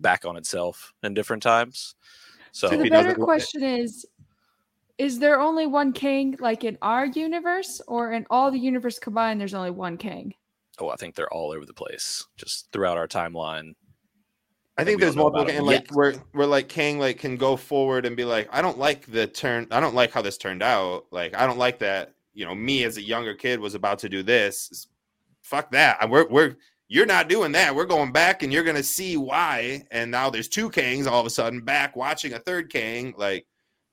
back 0.00 0.24
on 0.24 0.36
itself 0.36 0.92
in 1.02 1.14
different 1.14 1.42
times. 1.42 1.94
So 2.52 2.68
So 2.68 2.76
the 2.76 2.90
better 2.90 3.08
doesn't- 3.10 3.22
question 3.24 3.62
is: 3.62 4.04
Is 4.98 5.18
there 5.18 5.40
only 5.40 5.66
one 5.66 5.92
Kang, 5.94 6.36
like 6.38 6.64
in 6.64 6.76
our 6.82 7.06
universe, 7.06 7.80
or 7.88 8.12
in 8.12 8.26
all 8.28 8.50
the 8.50 8.58
universe 8.58 8.98
combined? 8.98 9.40
There's 9.40 9.54
only 9.54 9.70
one 9.70 9.96
Kang. 9.96 10.34
oh, 10.78 10.88
I 10.90 10.96
think 10.96 11.14
they're 11.14 11.32
all 11.32 11.50
over 11.52 11.64
the 11.64 11.72
place, 11.74 12.26
just 12.36 12.70
throughout 12.72 12.98
our 12.98 13.08
timeline. 13.08 13.74
I 14.78 14.84
think 14.84 15.00
there's 15.00 15.14
don't 15.14 15.24
multiple, 15.32 15.42
about 15.42 15.50
and 15.50 15.58
him 15.60 15.66
like 15.66 15.90
where 15.90 16.12
where 16.32 16.46
like 16.46 16.68
Kang 16.68 16.98
like 16.98 17.18
can 17.18 17.36
go 17.36 17.56
forward 17.56 18.06
and 18.06 18.16
be 18.16 18.24
like, 18.24 18.48
I 18.50 18.62
don't 18.62 18.78
like 18.78 19.06
the 19.06 19.26
turn, 19.26 19.66
I 19.70 19.80
don't 19.80 19.94
like 19.94 20.12
how 20.12 20.22
this 20.22 20.38
turned 20.38 20.62
out. 20.62 21.06
Like 21.10 21.36
I 21.36 21.46
don't 21.46 21.58
like 21.58 21.78
that. 21.80 22.14
You 22.34 22.46
know, 22.46 22.54
me 22.54 22.84
as 22.84 22.96
a 22.96 23.02
younger 23.02 23.34
kid 23.34 23.60
was 23.60 23.74
about 23.74 23.98
to 24.00 24.08
do 24.08 24.22
this. 24.22 24.86
Fuck 25.42 25.70
that. 25.72 25.98
I- 26.00 26.06
We're 26.06 26.26
we're 26.28 26.56
you're 26.88 27.06
not 27.06 27.28
doing 27.28 27.52
that. 27.52 27.74
We're 27.74 27.86
going 27.86 28.12
back, 28.12 28.42
and 28.42 28.52
you're 28.52 28.64
gonna 28.64 28.82
see 28.82 29.16
why. 29.16 29.84
And 29.90 30.10
now 30.10 30.30
there's 30.30 30.48
two 30.48 30.70
Kangs 30.70 31.06
all 31.06 31.20
of 31.20 31.26
a 31.26 31.30
sudden 31.30 31.60
back 31.60 31.94
watching 31.96 32.32
a 32.32 32.38
third 32.38 32.70
Kang. 32.72 33.14
Like 33.16 33.46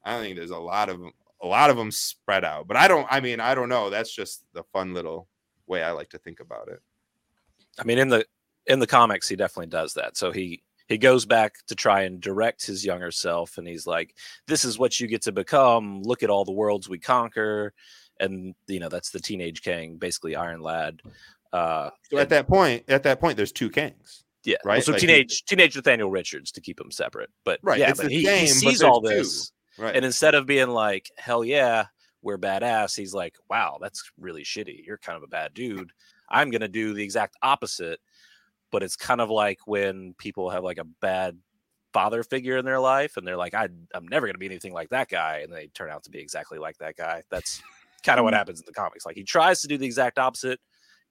I 0.06 0.14
don't 0.14 0.22
think 0.24 0.38
there's 0.38 0.50
a 0.52 0.58
lot 0.58 0.88
of 0.90 1.02
a 1.42 1.48
lot 1.48 1.70
of 1.70 1.78
them 1.78 1.92
spread 1.92 2.46
out. 2.46 2.68
But 2.68 2.78
I 2.78 2.88
don't. 2.88 3.08
I 3.10 3.20
mean, 3.20 3.42
I 3.42 3.54
don't 3.54 3.70
know. 3.70 3.90
That's 3.90 4.14
just 4.14 4.46
the 4.54 4.64
fun 4.72 4.94
little 4.94 5.28
way 5.68 5.84
I 5.84 5.92
like 5.92 6.10
to 6.12 6.18
think 6.18 6.40
about 6.40 6.70
it. 6.70 6.82
I 7.78 7.84
mean, 7.84 7.98
in 8.00 8.08
the 8.10 8.26
in 8.66 8.80
the 8.80 8.88
comics, 8.88 9.28
he 9.28 9.36
definitely 9.36 9.68
does 9.68 9.94
that. 9.96 10.16
So 10.18 10.32
he 10.32 10.64
he 10.90 10.98
goes 10.98 11.26
back 11.26 11.54
to 11.68 11.76
try 11.76 12.02
and 12.02 12.20
direct 12.20 12.66
his 12.66 12.84
younger 12.84 13.12
self, 13.12 13.58
and 13.58 13.66
he's 13.68 13.88
like, 13.88 14.16
"This 14.48 14.66
is 14.66 14.78
what 14.78 15.00
you 15.00 15.08
get 15.08 15.22
to 15.24 15.32
become. 15.32 16.02
Look 16.04 16.22
at 16.24 16.30
all 16.30 16.44
the 16.44 16.52
worlds 16.52 16.90
we 16.90 17.00
conquer." 17.00 17.74
And 18.20 18.54
you 18.68 18.82
know, 18.82 18.90
that's 18.90 19.12
the 19.12 19.20
teenage 19.22 19.62
Kang 19.62 19.96
basically 19.96 20.36
Iron 20.36 20.62
Lad. 20.62 21.02
Uh, 21.54 21.90
So 22.12 22.18
at 22.18 22.30
that 22.30 22.48
point, 22.48 22.84
at 22.90 23.04
that 23.04 23.22
point, 23.22 23.38
there's 23.38 23.52
two 23.54 23.70
Kangs 23.70 24.24
yeah, 24.46 24.56
right? 24.66 24.76
Well, 24.78 24.82
so 24.82 24.92
Like 24.94 25.02
he- 25.02 25.08
teenage 25.08 25.44
teenage 25.46 25.76
Nathaniel 25.76 26.10
Richards 26.12 26.52
to 26.54 26.62
keep 26.62 26.78
them 26.78 26.92
separate, 26.92 27.30
but 27.46 27.60
Right, 27.64 27.80
yeah, 27.80 27.90
it's 27.92 28.00
but 28.00 28.08
the 28.10 28.14
he, 28.16 28.40
he 28.40 28.48
sees 28.48 28.82
all 28.84 29.02
two. 29.02 29.10
this, 29.10 29.52
Right. 29.78 29.96
and 29.96 30.04
instead 30.06 30.34
of 30.36 30.46
being 30.46 30.70
like 30.70 31.10
hell 31.18 31.44
yeah, 31.46 31.86
we're 32.22 32.38
badass, 32.38 32.96
he's 32.96 33.14
like, 33.14 33.36
wow, 33.50 33.78
that's 33.82 34.12
really 34.18 34.44
shitty. 34.44 34.86
You're 34.86 34.98
kind 34.98 35.16
of 35.18 35.24
a 35.24 35.28
bad 35.28 35.54
dude. 35.54 35.92
I'm 36.30 36.52
gonna 36.52 36.68
do 36.68 36.94
the 36.94 37.04
exact 37.04 37.36
opposite. 37.42 38.00
But 38.72 38.84
it's 38.84 38.96
kind 38.96 39.22
of 39.22 39.30
like 39.30 39.60
when 39.66 40.14
people 40.18 40.50
have 40.50 40.64
like 40.64 40.78
a 40.78 40.84
bad 41.02 41.38
father 41.94 42.24
figure 42.24 42.58
in 42.58 42.66
their 42.66 42.80
life, 42.80 43.18
and 43.18 43.26
they're 43.26 43.38
like, 43.38 43.54
I, 43.54 43.70
I'm 43.94 44.08
never 44.08 44.28
gonna 44.28 44.38
be 44.38 44.46
anything 44.46 44.74
like 44.74 44.90
that 44.90 45.10
guy, 45.10 45.40
and 45.40 45.52
they 45.52 45.68
turn 45.68 45.90
out 45.90 46.04
to 46.04 46.12
be 46.12 46.20
exactly 46.20 46.60
like 46.60 46.78
that 46.78 46.96
guy. 46.96 47.24
That's 47.30 47.62
kind 48.04 48.20
of 48.20 48.24
what 48.24 48.34
happens 48.34 48.60
in 48.60 48.66
the 48.66 48.74
comics. 48.74 49.06
Like 49.06 49.16
he 49.16 49.24
tries 49.24 49.62
to 49.62 49.68
do 49.68 49.78
the 49.78 49.86
exact 49.86 50.20
opposite, 50.20 50.60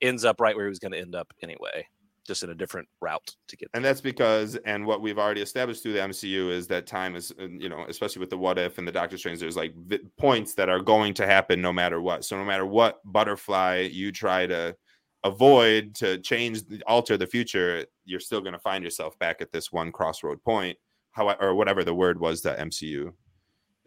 ends 0.00 0.24
up 0.24 0.40
right 0.40 0.54
where 0.54 0.66
he 0.66 0.70
was 0.70 0.78
going 0.78 0.92
to 0.92 0.98
end 0.98 1.14
up 1.14 1.32
anyway, 1.42 1.86
just 2.26 2.42
in 2.42 2.50
a 2.50 2.54
different 2.54 2.88
route 3.00 3.34
to 3.48 3.56
get. 3.56 3.68
and 3.74 3.84
that's 3.84 4.00
because 4.00 4.56
and 4.64 4.84
what 4.86 5.00
we've 5.00 5.18
already 5.18 5.42
established 5.42 5.82
through 5.82 5.94
the 5.94 6.00
MCU 6.00 6.50
is 6.50 6.66
that 6.68 6.86
time 6.86 7.16
is 7.16 7.32
uh, 7.40 7.48
you 7.48 7.68
know 7.68 7.84
especially 7.88 8.20
with 8.20 8.30
the 8.30 8.38
what 8.38 8.58
if 8.58 8.78
and 8.78 8.86
the 8.86 8.92
Doctor 8.92 9.18
Strange 9.18 9.40
there's 9.40 9.56
like 9.56 9.74
vi- 9.74 10.00
points 10.18 10.54
that 10.54 10.68
are 10.68 10.80
going 10.80 11.14
to 11.14 11.26
happen 11.26 11.60
no 11.60 11.72
matter 11.72 12.00
what 12.00 12.24
so 12.24 12.36
no 12.36 12.44
matter 12.44 12.66
what 12.66 13.00
butterfly 13.04 13.88
you 13.90 14.12
try 14.12 14.46
to 14.46 14.76
avoid 15.24 15.94
to 15.94 16.18
change 16.18 16.62
alter 16.86 17.16
the 17.16 17.26
future 17.26 17.84
you're 18.04 18.20
still 18.20 18.40
going 18.40 18.52
to 18.52 18.58
find 18.58 18.84
yourself 18.84 19.18
back 19.18 19.40
at 19.40 19.50
this 19.50 19.72
one 19.72 19.90
crossroad 19.90 20.42
point 20.44 20.78
how 21.12 21.30
or 21.40 21.54
whatever 21.54 21.82
the 21.82 21.94
word 21.94 22.20
was 22.20 22.42
that 22.42 22.58
MCU 22.58 23.12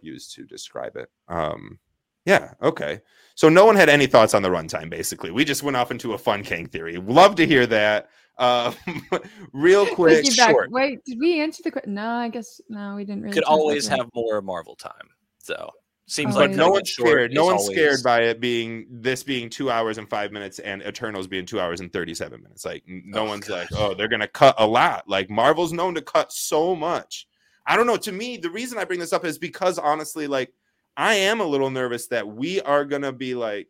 used 0.02 0.34
to 0.36 0.44
describe 0.44 0.96
it 0.98 1.10
um 1.30 1.80
yeah 2.26 2.54
okay 2.62 3.00
so 3.36 3.48
no 3.48 3.66
one 3.66 3.76
had 3.76 3.88
any 3.88 4.08
thoughts 4.08 4.34
on 4.34 4.42
the 4.42 4.50
runtime 4.50 4.90
basically 4.90 5.32
we 5.32 5.46
just 5.46 5.64
went 5.64 5.78
off 5.78 5.92
into 5.92 6.14
a 6.14 6.18
fun 6.18 6.44
Kang 6.44 6.68
theory 6.68 6.98
love 6.98 7.36
to 7.36 7.48
hear 7.48 7.66
that 7.66 8.10
um 8.38 8.76
real 9.54 9.86
quick 9.86 10.24
Thinking 10.24 10.36
back, 10.36 10.52
short. 10.52 10.72
wait, 10.72 11.04
did 11.06 11.20
we 11.20 11.40
answer 11.40 11.64
the 11.64 11.72
question? 11.72 11.94
No, 11.94 12.10
I 12.10 12.28
guess 12.28 12.60
no, 12.70 12.96
we 12.96 13.06
didn't 13.06 13.24
really. 13.24 13.34
Could 13.34 13.44
always 13.44 13.88
have 13.88 14.08
more 14.16 14.42
Marvel 14.42 14.76
time, 14.76 15.10
so 15.38 15.70
seems 16.12 16.36
Oh, 16.36 16.40
like 16.40 16.52
no 16.52 16.70
one's 16.70 16.90
short 16.90 17.08
scared. 17.10 17.34
No 17.34 17.46
one's 17.46 17.66
scared 17.66 18.04
by 18.04 18.22
it 18.24 18.42
being 18.42 18.86
this 18.90 19.24
being 19.24 19.50
two 19.50 19.72
hours 19.72 19.98
and 19.98 20.10
five 20.10 20.32
minutes 20.34 20.60
and 20.60 20.82
Eternals 20.82 21.26
being 21.26 21.46
two 21.46 21.60
hours 21.60 21.80
and 21.80 21.92
37 21.94 22.42
minutes. 22.44 22.66
Like, 22.66 22.84
no 22.86 23.22
Oh, 23.22 23.26
one's 23.26 23.48
God. 23.48 23.60
like, 23.60 23.70
oh, 23.80 23.94
they're 23.94 24.10
going 24.10 24.20
to 24.20 24.28
cut 24.28 24.56
a 24.58 24.68
lot. 24.68 25.08
Like, 25.08 25.30
Marvel's 25.30 25.72
known 25.72 25.96
to 25.96 26.02
cut 26.02 26.34
so 26.34 26.76
much. 26.76 27.28
I 27.66 27.78
don't 27.78 27.88
know. 27.88 27.96
To 27.98 28.12
me, 28.12 28.36
the 28.36 28.50
reason 28.50 28.78
I 28.78 28.84
bring 28.84 29.00
this 29.00 29.14
up 29.14 29.24
is 29.24 29.38
because 29.38 29.80
honestly, 29.80 30.28
like, 30.28 30.52
I 30.98 31.14
am 31.14 31.40
a 31.40 31.46
little 31.46 31.70
nervous 31.70 32.08
that 32.08 32.28
we 32.28 32.60
are 32.62 32.84
going 32.84 33.04
to 33.04 33.14
be 33.14 33.34
like, 33.34 33.68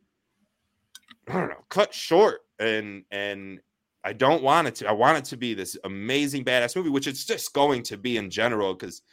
I 1.28 1.34
don't 1.34 1.50
know, 1.50 1.66
cut 1.70 1.94
short. 1.94 2.42
And, 2.60 3.04
and, 3.12 3.60
I 4.04 4.14
don't 4.14 4.42
want 4.42 4.68
it 4.68 4.74
to. 4.78 4.90
I 4.90 4.94
want 4.94 5.20
it 5.20 5.26
to 5.26 5.38
be 5.38 5.54
this 5.54 5.78
amazing 5.84 6.44
badass 6.44 6.76
movie, 6.76 6.90
which 6.90 7.06
it's 7.06 7.24
just 7.24 7.54
going 7.54 7.84
to 7.84 7.98
be 7.98 8.18
in 8.18 8.32
general 8.32 8.74
because 8.74 9.04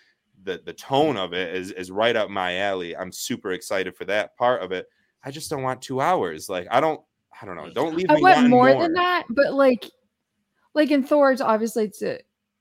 the 0.45 0.61
the 0.65 0.73
tone 0.73 1.17
of 1.17 1.33
it 1.33 1.55
is 1.55 1.71
is 1.73 1.91
right 1.91 2.17
up 2.17 2.31
my 2.31 2.59
alley. 2.59 2.97
I'm 2.97 3.13
super 3.13 3.53
excited 3.53 3.97
for 3.97 4.05
that 4.07 4.37
part 4.37 4.63
of 4.63 4.73
it. 4.73 4.87
I 5.25 5.31
just 5.31 5.51
don't 5.51 5.63
want 5.63 5.83
two 5.83 6.01
hours. 6.01 6.49
Like 6.49 6.67
I 6.71 6.81
don't. 6.81 7.01
I 7.41 7.47
don't 7.47 7.57
know. 7.57 7.71
Don't 7.71 7.95
leave 7.95 8.07
I 8.09 8.17
me 8.17 8.23
want 8.23 8.49
more, 8.49 8.73
more, 8.73 8.83
than 8.83 8.95
that, 8.95 9.25
but 9.31 9.55
like, 9.55 9.89
like 10.75 10.91
in 10.91 11.05
Thor's, 11.05 11.41
obviously 11.41 11.85
it's 11.85 12.03
a 12.03 12.19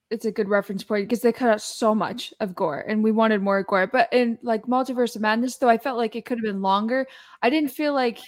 it's 0.10 0.26
a 0.26 0.32
good 0.32 0.48
reference 0.48 0.84
point 0.84 1.08
because 1.08 1.22
they 1.22 1.34
cut 1.34 1.50
out 1.50 1.62
so 1.62 1.94
much 1.94 2.34
of 2.40 2.56
Gorr, 2.56 2.86
and 2.88 3.04
we 3.04 3.12
wanted 3.12 3.42
more 3.42 3.64
Gorr. 3.64 3.88
But 3.88 4.12
in 4.14 4.38
like 4.44 4.64
Multiverse 4.66 5.16
of 5.16 5.22
Madness, 5.22 5.58
though, 5.58 5.70
I 5.70 5.78
felt 5.78 5.98
like 5.98 6.16
it 6.16 6.26
could 6.26 6.38
have 6.38 6.46
been 6.46 6.62
longer. 6.62 7.08
I 7.42 7.50
didn't 7.50 7.72
feel 7.72 7.94
like 7.94 8.20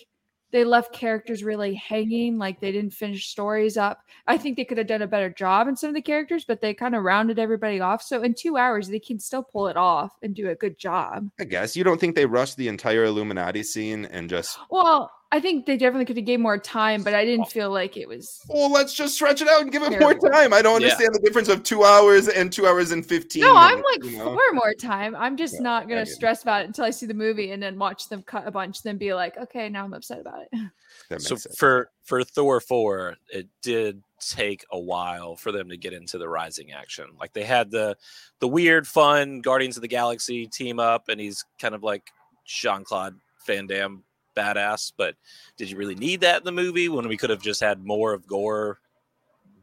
they 0.51 0.63
left 0.63 0.93
characters 0.93 1.43
really 1.43 1.75
hanging, 1.75 2.37
like 2.37 2.59
they 2.59 2.71
didn't 2.71 2.93
finish 2.93 3.27
stories 3.27 3.77
up. 3.77 4.03
I 4.27 4.37
think 4.37 4.57
they 4.57 4.65
could 4.65 4.77
have 4.77 4.87
done 4.87 5.01
a 5.01 5.07
better 5.07 5.29
job 5.29 5.67
in 5.67 5.75
some 5.75 5.89
of 5.89 5.95
the 5.95 6.01
characters, 6.01 6.45
but 6.45 6.61
they 6.61 6.73
kind 6.73 6.95
of 6.95 7.03
rounded 7.03 7.39
everybody 7.39 7.79
off. 7.79 8.01
So 8.01 8.23
in 8.23 8.33
two 8.33 8.57
hours, 8.57 8.87
they 8.87 8.99
can 8.99 9.19
still 9.19 9.43
pull 9.43 9.67
it 9.67 9.77
off 9.77 10.17
and 10.21 10.35
do 10.35 10.49
a 10.49 10.55
good 10.55 10.77
job. 10.77 11.29
I 11.39 11.43
guess 11.43 11.75
you 11.75 11.83
don't 11.83 11.99
think 11.99 12.15
they 12.15 12.25
rushed 12.25 12.57
the 12.57 12.67
entire 12.67 13.05
Illuminati 13.05 13.63
scene 13.63 14.05
and 14.05 14.29
just 14.29 14.57
Well, 14.69 15.11
I 15.31 15.39
think 15.39 15.67
they 15.67 15.77
definitely 15.77 16.05
could 16.05 16.17
have 16.17 16.25
gave 16.25 16.39
more 16.39 16.57
time, 16.57 17.03
but 17.03 17.13
I 17.13 17.23
didn't 17.23 17.51
feel 17.51 17.69
like 17.69 17.97
it 17.97 18.07
was 18.07 18.41
well, 18.49 18.71
let's 18.71 18.95
just 18.95 19.13
stretch 19.13 19.41
it 19.43 19.47
out 19.47 19.61
and 19.61 19.71
give 19.71 19.83
it 19.83 19.99
more 19.99 20.15
time. 20.15 20.53
I 20.53 20.63
don't 20.63 20.81
Yeah. 20.81 20.87
understand 20.87 21.13
the 21.13 21.19
difference 21.19 21.49
of 21.49 21.61
two 21.61 21.83
hours 21.83 22.27
and 22.27 22.51
two 22.51 22.65
hours 22.65 22.91
and 22.91 23.05
fifteen. 23.05 23.43
No, 23.43 23.55
I'm 23.55 23.77
like 23.77 24.03
you 24.03 24.17
know? 24.17 24.33
for 24.33 24.53
more 24.53 24.73
time. 24.73 25.15
I'm 25.15 25.37
just 25.37 25.53
Yeah, 25.55 25.59
not 25.61 25.87
gonna 25.87 26.01
I 26.01 26.05
get 26.05 26.11
it. 26.11 26.15
stress 26.15 26.41
about 26.41 26.63
it 26.63 26.67
until 26.67 26.85
I 26.85 26.89
see 26.89 27.05
the 27.05 27.13
movie 27.13 27.51
and 27.51 27.61
then 27.61 27.77
watch 27.77 28.09
them 28.09 28.23
cut 28.23 28.47
a 28.47 28.51
bunch, 28.51 28.81
then 28.81 28.97
be 28.97 29.13
like, 29.13 29.37
okay, 29.37 29.69
now 29.69 29.85
I'm 29.85 29.93
upset 29.93 30.19
about 30.19 30.41
it. 30.43 30.49
So 31.19 31.35
sense. 31.35 31.55
for 31.57 31.89
for 32.03 32.23
Thor 32.23 32.59
four, 32.59 33.15
it 33.31 33.47
did 33.61 34.03
take 34.19 34.65
a 34.71 34.79
while 34.79 35.35
for 35.35 35.51
them 35.51 35.69
to 35.69 35.77
get 35.77 35.93
into 35.93 36.17
the 36.17 36.27
rising 36.27 36.71
action. 36.71 37.05
Like 37.19 37.33
they 37.33 37.43
had 37.43 37.71
the 37.71 37.95
the 38.39 38.47
weird, 38.47 38.87
fun 38.87 39.41
Guardians 39.41 39.75
of 39.77 39.81
the 39.81 39.87
Galaxy 39.87 40.45
team 40.47 40.79
up, 40.79 41.07
and 41.09 41.19
he's 41.19 41.45
kind 41.59 41.73
of 41.73 41.83
like 41.83 42.11
Jean 42.45 42.83
Claude 42.83 43.15
Van 43.47 43.65
Damme 43.67 44.03
badass. 44.39 44.91
But 44.95 45.15
did 45.57 45.69
you 45.69 45.77
really 45.77 45.95
need 45.95 46.21
that 46.21 46.37
in 46.39 46.43
the 46.45 46.51
movie 46.51 46.89
when 46.89 47.07
we 47.07 47.17
could 47.17 47.29
have 47.29 47.41
just 47.41 47.59
had 47.61 47.83
more 47.85 48.13
of 48.13 48.25
Gorr 48.27 48.79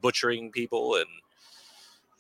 butchering 0.03 0.53
people 0.53 0.97
and 0.97 1.07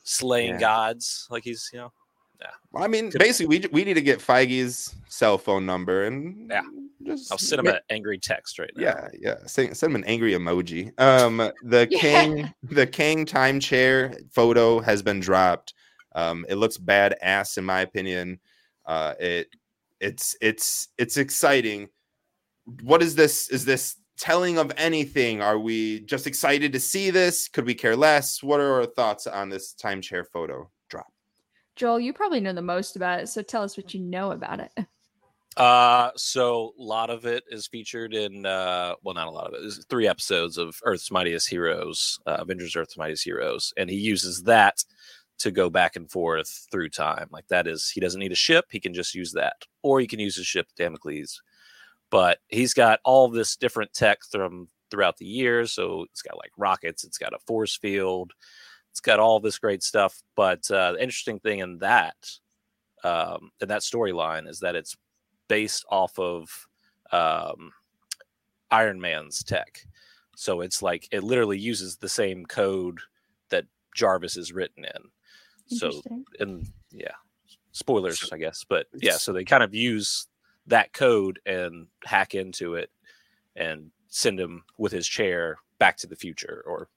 slaying 0.04 0.54
Yeah. 0.54 0.60
gods? 0.60 1.26
Like 1.30 1.44
he's 1.44 1.70
you 1.72 1.80
know 1.80 1.92
Yeah. 2.40 2.50
Well, 2.70 2.84
I 2.84 2.86
mean, 2.86 3.10
Could- 3.10 3.18
basically, 3.18 3.60
we, 3.60 3.66
we 3.72 3.82
need 3.84 3.94
to 3.94 4.02
get 4.02 4.18
Feige's 4.20 4.94
cell 5.08 5.38
phone 5.38 5.64
number 5.64 6.04
and 6.04 6.50
Yeah. 6.50 6.60
just 7.02 7.32
I'll 7.32 7.38
send 7.38 7.60
him 7.60 7.64
make- 7.66 7.76
an 7.76 7.80
angry 7.88 8.18
text 8.18 8.58
right 8.58 8.70
now. 8.76 8.82
Yeah, 8.82 9.08
yeah. 9.18 9.34
Send, 9.46 9.74
send 9.74 9.90
him 9.92 9.96
an 9.96 10.04
angry 10.04 10.32
emoji. 10.32 10.92
Um, 11.00 11.38
the 11.62 11.88
Yeah. 11.90 11.98
Kang, 11.98 12.54
the 12.62 12.86
Kang 12.86 13.24
time 13.24 13.58
chair 13.58 14.18
photo 14.30 14.80
has 14.80 15.02
been 15.02 15.18
dropped. 15.18 15.72
Um, 16.14 16.44
it 16.48 16.56
looks 16.56 16.76
badass 16.76 17.56
in 17.56 17.64
my 17.64 17.80
opinion. 17.80 18.38
Uh, 18.84 19.14
it, 19.18 19.48
it's, 20.00 20.36
it's, 20.42 20.88
it's 20.98 21.16
exciting. 21.16 21.88
What 22.82 23.02
is 23.02 23.14
this? 23.14 23.48
Is 23.48 23.64
this 23.64 23.96
telling 24.18 24.58
of 24.58 24.72
anything? 24.76 25.40
Are 25.40 25.58
we 25.58 26.00
just 26.00 26.26
excited 26.26 26.72
to 26.72 26.80
see 26.80 27.10
this? 27.10 27.48
Could 27.48 27.66
we 27.66 27.74
care 27.74 27.96
less? 27.96 28.42
What 28.42 28.60
are 28.60 28.80
our 28.80 28.86
thoughts 28.86 29.26
on 29.26 29.48
this 29.48 29.72
time 29.72 30.00
chair 30.00 30.24
photo 30.24 30.70
drop? 30.88 31.06
Joel, 31.76 32.00
you 32.00 32.12
probably 32.12 32.40
know 32.40 32.52
the 32.52 32.62
most 32.62 32.96
about 32.96 33.20
it, 33.20 33.28
so 33.28 33.42
tell 33.42 33.62
us 33.62 33.76
what 33.76 33.92
you 33.94 34.00
know 34.00 34.32
about 34.32 34.60
it. 34.60 34.86
Uh, 35.56 36.10
so 36.16 36.74
a 36.78 36.82
lot 36.82 37.08
of 37.08 37.24
it 37.24 37.42
is 37.50 37.66
featured 37.66 38.12
in 38.12 38.44
uh, 38.44 38.94
well, 39.02 39.14
not 39.14 39.28
a 39.28 39.30
lot 39.30 39.46
of 39.46 39.54
it. 39.54 39.60
There's 39.60 39.84
three 39.86 40.06
episodes 40.06 40.58
of 40.58 40.76
Earth's 40.84 41.10
Mightiest 41.10 41.48
Heroes, 41.48 42.18
uh, 42.26 42.36
Avengers: 42.40 42.76
Earth's 42.76 42.98
Mightiest 42.98 43.24
Heroes, 43.24 43.72
and 43.76 43.88
he 43.88 43.96
uses 43.96 44.42
that 44.42 44.84
to 45.38 45.50
go 45.50 45.70
back 45.70 45.96
and 45.96 46.10
forth 46.10 46.66
through 46.70 46.90
time. 46.90 47.28
Like 47.30 47.48
that 47.48 47.66
is, 47.66 47.90
he 47.90 48.00
doesn't 48.00 48.20
need 48.20 48.32
a 48.32 48.36
ship; 48.36 48.66
he 48.70 48.80
can 48.80 48.92
just 48.92 49.14
use 49.14 49.32
that, 49.32 49.56
or 49.82 49.98
he 49.98 50.06
can 50.06 50.20
use 50.20 50.36
his 50.36 50.46
ship, 50.46 50.66
Damocles. 50.76 51.40
But 52.16 52.38
he's 52.48 52.72
got 52.72 53.00
all 53.04 53.28
this 53.28 53.56
different 53.56 53.92
tech 53.92 54.20
from 54.24 54.68
throughout 54.90 55.18
the 55.18 55.26
years. 55.26 55.72
So 55.72 56.06
it's 56.10 56.22
got 56.22 56.38
like 56.38 56.50
rockets, 56.56 57.04
it's 57.04 57.18
got 57.18 57.34
a 57.34 57.38
force 57.40 57.76
field, 57.76 58.32
it's 58.90 59.00
got 59.00 59.20
all 59.20 59.38
this 59.38 59.58
great 59.58 59.82
stuff. 59.82 60.22
But 60.34 60.60
uh, 60.70 60.92
the 60.92 61.02
interesting 61.02 61.40
thing 61.40 61.58
in 61.58 61.76
that, 61.80 62.16
um, 63.04 63.50
in 63.60 63.68
that 63.68 63.82
storyline, 63.82 64.48
is 64.48 64.60
that 64.60 64.76
it's 64.76 64.96
based 65.46 65.84
off 65.90 66.18
of 66.18 66.66
um, 67.12 67.70
Iron 68.70 68.98
Man's 68.98 69.44
tech. 69.44 69.84
So 70.36 70.62
it's 70.62 70.80
like 70.80 71.06
it 71.12 71.22
literally 71.22 71.58
uses 71.58 71.98
the 71.98 72.08
same 72.08 72.46
code 72.46 72.98
that 73.50 73.66
Jarvis 73.94 74.38
is 74.38 74.54
written 74.54 74.86
in. 74.86 75.76
So 75.76 75.90
and 76.40 76.66
yeah, 76.92 77.16
spoilers, 77.72 78.26
I 78.32 78.38
guess. 78.38 78.64
But 78.66 78.86
yeah, 78.94 79.18
so 79.18 79.34
they 79.34 79.44
kind 79.44 79.62
of 79.62 79.74
use 79.74 80.28
that 80.68 80.92
code 80.92 81.40
and 81.46 81.86
hack 82.04 82.34
into 82.34 82.74
it 82.74 82.90
and 83.54 83.90
send 84.08 84.38
him 84.38 84.64
with 84.78 84.92
his 84.92 85.06
chair 85.06 85.56
back 85.78 85.96
to 85.98 86.06
the 86.06 86.16
future 86.16 86.62
or 86.66 86.88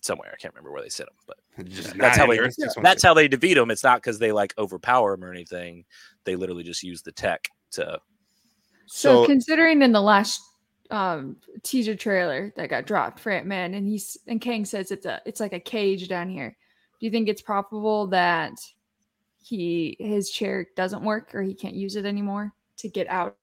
somewhere. 0.00 0.30
I 0.32 0.36
can't 0.36 0.54
remember 0.54 0.72
where 0.72 0.82
they 0.82 0.88
sent 0.88 1.08
him, 1.08 1.16
but 1.26 1.36
Just 1.68 1.96
That's 1.96 2.16
how 2.16 2.26
they- 2.26 2.38
Earth, 2.38 2.56
just 2.58 2.78
that's 2.82 3.02
how 3.02 3.14
they 3.14 3.28
defeat 3.28 3.56
him. 3.56 3.70
It's 3.70 3.84
not 3.84 3.98
because 4.02 4.18
they 4.18 4.32
like 4.32 4.54
overpower 4.58 5.14
him 5.14 5.24
or 5.24 5.30
anything. 5.32 5.84
They 6.24 6.36
literally 6.36 6.64
just 6.64 6.82
use 6.82 7.02
the 7.02 7.12
tech 7.12 7.48
to. 7.72 7.98
So, 8.86 9.22
So, 9.22 9.26
considering 9.26 9.82
in 9.82 9.92
the 9.92 10.00
last 10.02 10.40
um 10.90 11.36
teaser 11.62 11.94
trailer 11.96 12.52
that 12.56 12.68
got 12.68 12.86
dropped 12.86 13.18
for 13.20 13.30
Ant 13.32 13.46
Man, 13.46 13.74
and 13.74 13.86
he's 13.88 14.18
and 14.26 14.40
Kang 14.40 14.64
says 14.64 14.90
it's 14.90 15.06
a 15.06 15.20
it's 15.24 15.40
like 15.40 15.52
a 15.54 15.60
cage 15.60 16.08
down 16.08 16.28
here. 16.28 16.56
Do 17.00 17.06
you 17.06 17.10
think 17.10 17.28
it's 17.28 17.40
probable 17.42 18.08
that 18.08 18.52
he 19.42 19.96
his 20.00 20.28
chair 20.30 20.66
doesn't 20.76 21.02
work 21.02 21.34
or 21.34 21.42
he 21.42 21.54
can't 21.54 21.74
use 21.74 21.96
it 21.96 22.04
anymore 22.04 22.52
to 22.78 22.88
get 22.88 23.08
out 23.08 23.36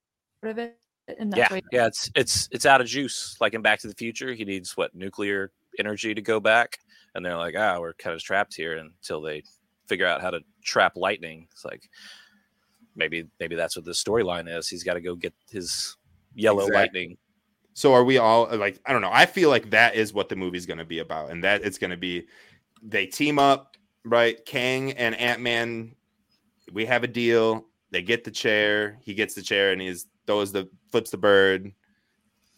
of 0.43 0.57
it? 0.57 0.77
And 1.19 1.33
yeah, 1.35 1.47
why- 1.49 1.61
yeah, 1.71 1.87
it's 1.87 2.09
it's 2.15 2.47
it's 2.51 2.65
out 2.65 2.81
of 2.81 2.87
juice. 2.87 3.37
Like 3.41 3.53
in 3.53 3.61
Back 3.61 3.79
to 3.81 3.87
the 3.87 3.95
Future, 3.95 4.33
he 4.33 4.45
needs 4.45 4.77
what 4.77 4.95
nuclear 4.95 5.51
energy 5.79 6.13
to 6.13 6.21
go 6.21 6.39
back, 6.39 6.79
and 7.15 7.25
they're 7.25 7.37
like, 7.37 7.55
ah, 7.57 7.79
we're 7.79 7.93
kind 7.93 8.15
of 8.15 8.21
trapped 8.21 8.55
here 8.55 8.77
until 8.77 9.21
they 9.21 9.43
figure 9.87 10.05
out 10.07 10.21
how 10.21 10.29
to 10.29 10.39
trap 10.63 10.93
lightning. 10.95 11.47
It's 11.51 11.65
like 11.65 11.89
maybe 12.95 13.27
maybe 13.39 13.55
that's 13.55 13.75
what 13.75 13.85
the 13.85 13.91
storyline 13.91 14.47
is. 14.53 14.67
He's 14.69 14.83
got 14.83 14.93
to 14.93 15.01
go 15.01 15.15
get 15.15 15.33
his 15.49 15.97
yellow 16.33 16.67
Exact- 16.67 16.75
lightning. 16.75 17.17
So 17.73 17.93
are 17.93 18.03
we 18.03 18.17
all 18.17 18.47
like 18.57 18.79
I 18.85 18.93
don't 18.93 19.01
know. 19.01 19.11
I 19.11 19.25
feel 19.25 19.49
like 19.49 19.69
that 19.71 19.95
is 19.95 20.13
what 20.13 20.29
the 20.29 20.35
movie's 20.35 20.65
going 20.65 20.79
to 20.79 20.85
be 20.85 20.99
about 20.99 21.31
and 21.31 21.43
that 21.43 21.63
it's 21.63 21.77
going 21.77 21.91
to 21.91 21.97
be 21.97 22.27
they 22.83 23.05
team 23.05 23.39
up, 23.39 23.77
right? 24.05 24.43
Kang 24.45 24.91
and 24.93 25.15
Ant-Man 25.15 25.95
we 26.73 26.85
have 26.85 27.03
a 27.03 27.07
deal. 27.07 27.65
They 27.91 28.01
get 28.01 28.23
the 28.23 28.31
chair. 28.31 28.97
He 29.01 29.13
gets 29.13 29.33
the 29.33 29.41
chair 29.41 29.71
and 29.71 29.81
he's 29.81 30.07
throws 30.25 30.51
the 30.51 30.69
flips 30.91 31.11
the 31.11 31.17
bird, 31.17 31.71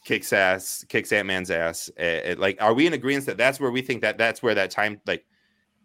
kicks 0.06 0.32
ass, 0.32 0.86
kicks 0.88 1.12
Ant-Man's 1.12 1.52
ass. 1.52 1.90
It, 1.98 2.26
it, 2.26 2.40
like 2.40 2.62
are 2.62 2.74
we 2.74 2.88
in 2.88 2.94
agreement 2.94 3.26
that 3.26 3.38
that's 3.38 3.60
where 3.60 3.72
we 3.72 3.82
think 3.82 4.02
that 4.02 4.18
that's 4.18 4.44
where 4.44 4.56
that 4.56 4.72
time 4.72 5.02
like 5.06 5.26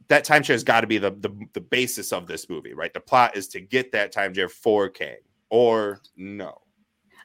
that 0.08 0.24
time 0.24 0.42
chair 0.42 0.54
has 0.54 0.64
got 0.64 0.82
to 0.82 0.86
be 0.86 0.98
the, 0.98 1.10
the 1.10 1.30
the 1.54 1.60
basis 1.60 2.12
of 2.12 2.26
this 2.26 2.48
movie, 2.48 2.74
right? 2.74 2.92
The 2.92 3.00
plot 3.00 3.36
is 3.36 3.48
to 3.48 3.60
get 3.60 3.92
that 3.92 4.12
time 4.12 4.34
chair 4.34 4.48
for 4.48 4.88
Kang 4.88 5.16
or 5.50 6.00
no. 6.16 6.60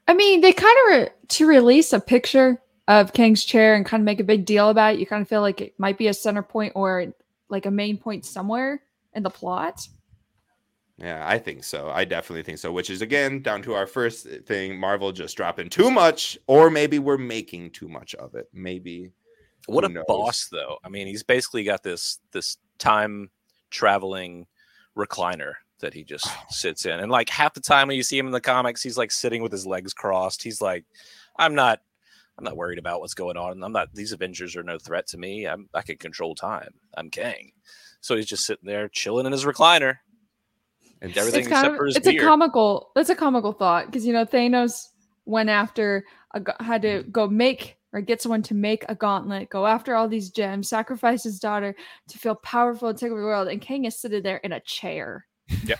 I 0.07 0.13
mean, 0.13 0.41
they 0.41 0.53
kind 0.53 0.77
of 0.85 0.97
re- 0.97 1.09
to 1.29 1.47
release 1.47 1.93
a 1.93 1.99
picture 1.99 2.61
of 2.87 3.13
Kang's 3.13 3.43
chair 3.43 3.75
and 3.75 3.85
kind 3.85 4.01
of 4.01 4.05
make 4.05 4.19
a 4.19 4.25
big 4.25 4.45
deal 4.45 4.69
about 4.69 4.95
it. 4.95 4.99
You 4.99 5.05
kind 5.05 5.21
of 5.21 5.27
feel 5.27 5.41
like 5.41 5.61
it 5.61 5.73
might 5.77 5.97
be 5.97 6.07
a 6.07 6.13
center 6.13 6.41
point 6.41 6.73
or 6.75 7.13
like 7.49 7.65
a 7.65 7.71
main 7.71 7.97
point 7.97 8.25
somewhere 8.25 8.81
in 9.13 9.23
the 9.23 9.29
plot. 9.29 9.87
Yeah, 10.97 11.23
I 11.27 11.39
think 11.39 11.63
so. 11.63 11.89
I 11.89 12.05
definitely 12.05 12.43
think 12.43 12.59
so. 12.59 12.71
Which 12.71 12.89
is 12.89 13.01
again 13.01 13.41
down 13.41 13.61
to 13.63 13.73
our 13.73 13.87
first 13.87 14.27
thing: 14.45 14.79
Marvel 14.79 15.11
just 15.11 15.35
dropping 15.35 15.69
too 15.69 15.89
much, 15.89 16.37
or 16.47 16.69
maybe 16.69 16.99
we're 16.99 17.17
making 17.17 17.71
too 17.71 17.87
much 17.87 18.13
of 18.15 18.35
it. 18.35 18.47
Maybe. 18.53 19.11
What 19.65 19.85
a 19.85 19.89
knows? 19.89 20.03
boss, 20.07 20.49
though. 20.51 20.77
I 20.83 20.89
mean, 20.89 21.07
he's 21.07 21.23
basically 21.23 21.63
got 21.63 21.83
this 21.83 22.19
this 22.31 22.57
time 22.77 23.31
traveling 23.71 24.45
recliner 24.95 25.53
that 25.79 25.93
he 25.93 26.03
just 26.03 26.27
oh. 26.29 26.43
sits 26.49 26.85
in. 26.85 26.99
And 26.99 27.11
like 27.11 27.29
half 27.29 27.53
the 27.53 27.61
time 27.61 27.87
when 27.87 27.97
you 27.97 28.03
see 28.03 28.17
him 28.17 28.25
in 28.27 28.31
the 28.31 28.41
comics, 28.41 28.83
he's 28.83 28.97
like 28.97 29.11
sitting 29.11 29.41
with 29.41 29.51
his 29.51 29.65
legs 29.65 29.93
crossed. 29.93 30.43
He's 30.43 30.61
like, 30.61 30.85
I'm 31.37 31.55
not 31.55 31.81
I'm 32.37 32.43
not 32.43 32.57
worried 32.57 32.79
about 32.79 32.99
what's 32.99 33.13
going 33.13 33.37
on. 33.37 33.63
I'm 33.63 33.71
not 33.71 33.93
these 33.93 34.11
Avengers 34.11 34.55
are 34.55 34.63
no 34.63 34.79
threat 34.79 35.07
to 35.07 35.17
me. 35.17 35.45
I'm 35.45 35.69
I 35.73 35.81
can 35.81 35.97
control 35.97 36.35
time. 36.35 36.73
I'm 36.95 37.09
Kang. 37.09 37.51
So 38.01 38.15
he's 38.15 38.25
just 38.25 38.45
sitting 38.45 38.67
there 38.67 38.89
chilling 38.89 39.25
in 39.25 39.31
his 39.31 39.45
recliner. 39.45 39.97
And 41.03 41.15
everything 41.17 41.41
it's 41.41 41.47
except 41.49 41.69
of, 41.71 41.75
for 41.75 41.85
his 41.85 41.97
It's 41.97 42.07
beard. 42.07 42.23
a 42.23 42.25
comical 42.25 42.91
that's 42.95 43.09
a 43.09 43.15
comical 43.15 43.51
thought 43.51 43.85
because 43.87 44.05
you 44.05 44.13
know 44.13 44.25
Thanos 44.25 44.87
went 45.25 45.49
after 45.49 46.05
a, 46.33 46.63
had 46.63 46.81
to 46.83 47.03
go 47.11 47.27
make 47.27 47.77
or 47.91 48.01
get 48.01 48.21
someone 48.21 48.41
to 48.41 48.55
make 48.55 48.83
a 48.89 48.95
gauntlet, 48.95 49.49
go 49.49 49.67
after 49.67 49.93
all 49.93 50.07
these 50.07 50.31
gems, 50.31 50.67
sacrifice 50.69 51.23
his 51.23 51.39
daughter 51.39 51.75
to 52.07 52.17
feel 52.17 52.35
powerful 52.35 52.87
and 52.89 52.97
take 52.97 53.11
over 53.11 53.21
the 53.21 53.27
world. 53.27 53.47
And 53.47 53.61
Kang 53.61 53.85
is 53.85 53.99
sitting 53.99 54.23
there 54.23 54.37
in 54.37 54.53
a 54.53 54.59
chair. 54.61 55.27
Yep. 55.65 55.79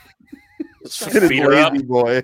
feet 0.89 1.43
are 1.43 1.53
up. 1.53 1.73
boy. 1.85 2.21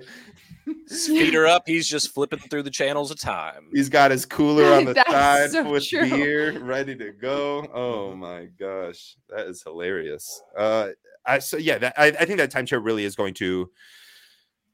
feet 0.86 1.34
are 1.34 1.46
up. 1.46 1.64
He's 1.66 1.88
just 1.88 2.10
flipping 2.14 2.38
through 2.38 2.62
the 2.62 2.70
channels 2.70 3.10
of 3.10 3.18
time. 3.18 3.68
He's 3.72 3.88
got 3.88 4.12
his 4.12 4.24
cooler 4.26 4.72
on 4.72 4.84
the 4.84 4.94
side 5.08 5.50
so 5.50 5.68
with 5.68 5.88
true. 5.88 6.08
beer 6.08 6.58
ready 6.60 6.94
to 6.94 7.10
go. 7.12 7.66
Oh 7.74 8.14
my 8.14 8.46
gosh, 8.58 9.16
that 9.28 9.46
is 9.46 9.62
hilarious. 9.62 10.40
Uh, 10.56 10.88
I 11.26 11.38
so 11.38 11.56
yeah, 11.56 11.78
that, 11.78 11.94
I, 11.96 12.06
I 12.06 12.24
think 12.24 12.38
that 12.38 12.50
time 12.50 12.66
chair 12.66 12.80
really 12.80 13.04
is 13.04 13.16
going 13.16 13.34
to 13.34 13.70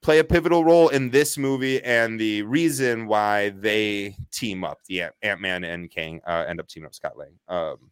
play 0.02 0.18
a 0.18 0.24
pivotal 0.24 0.64
role 0.64 0.88
in 0.88 1.10
this 1.10 1.36
movie 1.36 1.82
and 1.82 2.20
the 2.20 2.42
reason 2.42 3.06
why 3.06 3.50
they 3.50 4.16
team 4.30 4.62
up. 4.62 4.78
The 4.86 5.04
Ant 5.22 5.40
Man 5.40 5.64
and 5.64 5.90
Kang 5.90 6.20
uh, 6.26 6.44
end 6.48 6.60
up 6.60 6.68
teaming 6.68 6.86
up 6.86 6.94
Scott 6.94 7.18
Lang. 7.18 7.34
Um, 7.48 7.90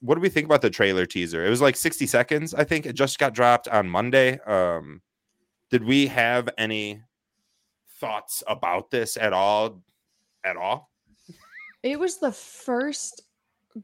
what 0.00 0.14
do 0.14 0.20
we 0.20 0.28
think 0.28 0.44
about 0.44 0.62
the 0.62 0.70
trailer 0.70 1.04
teaser? 1.04 1.44
It 1.44 1.50
was 1.50 1.60
like 1.60 1.76
60 1.76 2.06
seconds, 2.06 2.54
I 2.54 2.64
think. 2.64 2.86
It 2.86 2.94
just 2.94 3.18
got 3.18 3.34
dropped 3.34 3.66
on 3.66 3.88
Monday. 3.88 4.38
Um, 4.40 5.02
did 5.70 5.82
we 5.82 6.06
have 6.06 6.48
any 6.58 7.02
thoughts 7.98 8.42
about 8.46 8.90
this 8.90 9.16
at 9.16 9.32
all? 9.32 9.82
At 10.44 10.56
all? 10.56 10.90
It 11.82 11.98
was 11.98 12.18
the 12.18 12.32
first 12.32 13.22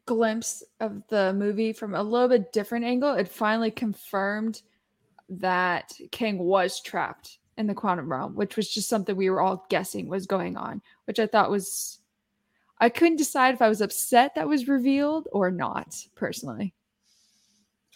glimpse 0.07 0.63
of 0.81 1.03
the 1.09 1.33
movie 1.35 1.73
from 1.73 1.95
a 1.95 2.03
little 2.03 2.29
bit 2.29 2.53
different 2.53 2.85
angle. 2.85 3.15
It 3.15 3.29
finally 3.29 3.71
confirmed 3.71 4.63
that 5.29 5.93
Kang 6.11 6.39
was 6.39 6.81
trapped 6.81 7.39
in 7.59 7.67
the 7.67 7.75
quantum 7.75 8.11
realm, 8.11 8.35
which 8.35 8.57
was 8.57 8.73
just 8.73 8.89
something 8.89 9.17
we 9.17 9.31
were 9.31 9.41
all 9.41 9.67
guessing 9.69 10.09
was 10.09 10.27
going 10.27 10.57
on, 10.57 10.83
which 11.05 11.19
I 11.19 11.27
thought 11.27 11.51
was 11.51 11.99
I 12.81 12.89
couldn't 12.89 13.19
decide 13.19 13.55
if 13.55 13.63
I 13.63 13.69
was 13.69 13.81
upset 13.81 14.35
that 14.35 14.49
was 14.49 14.67
revealed 14.67 15.29
or 15.31 15.53
not, 15.53 15.95
personally. 16.17 16.75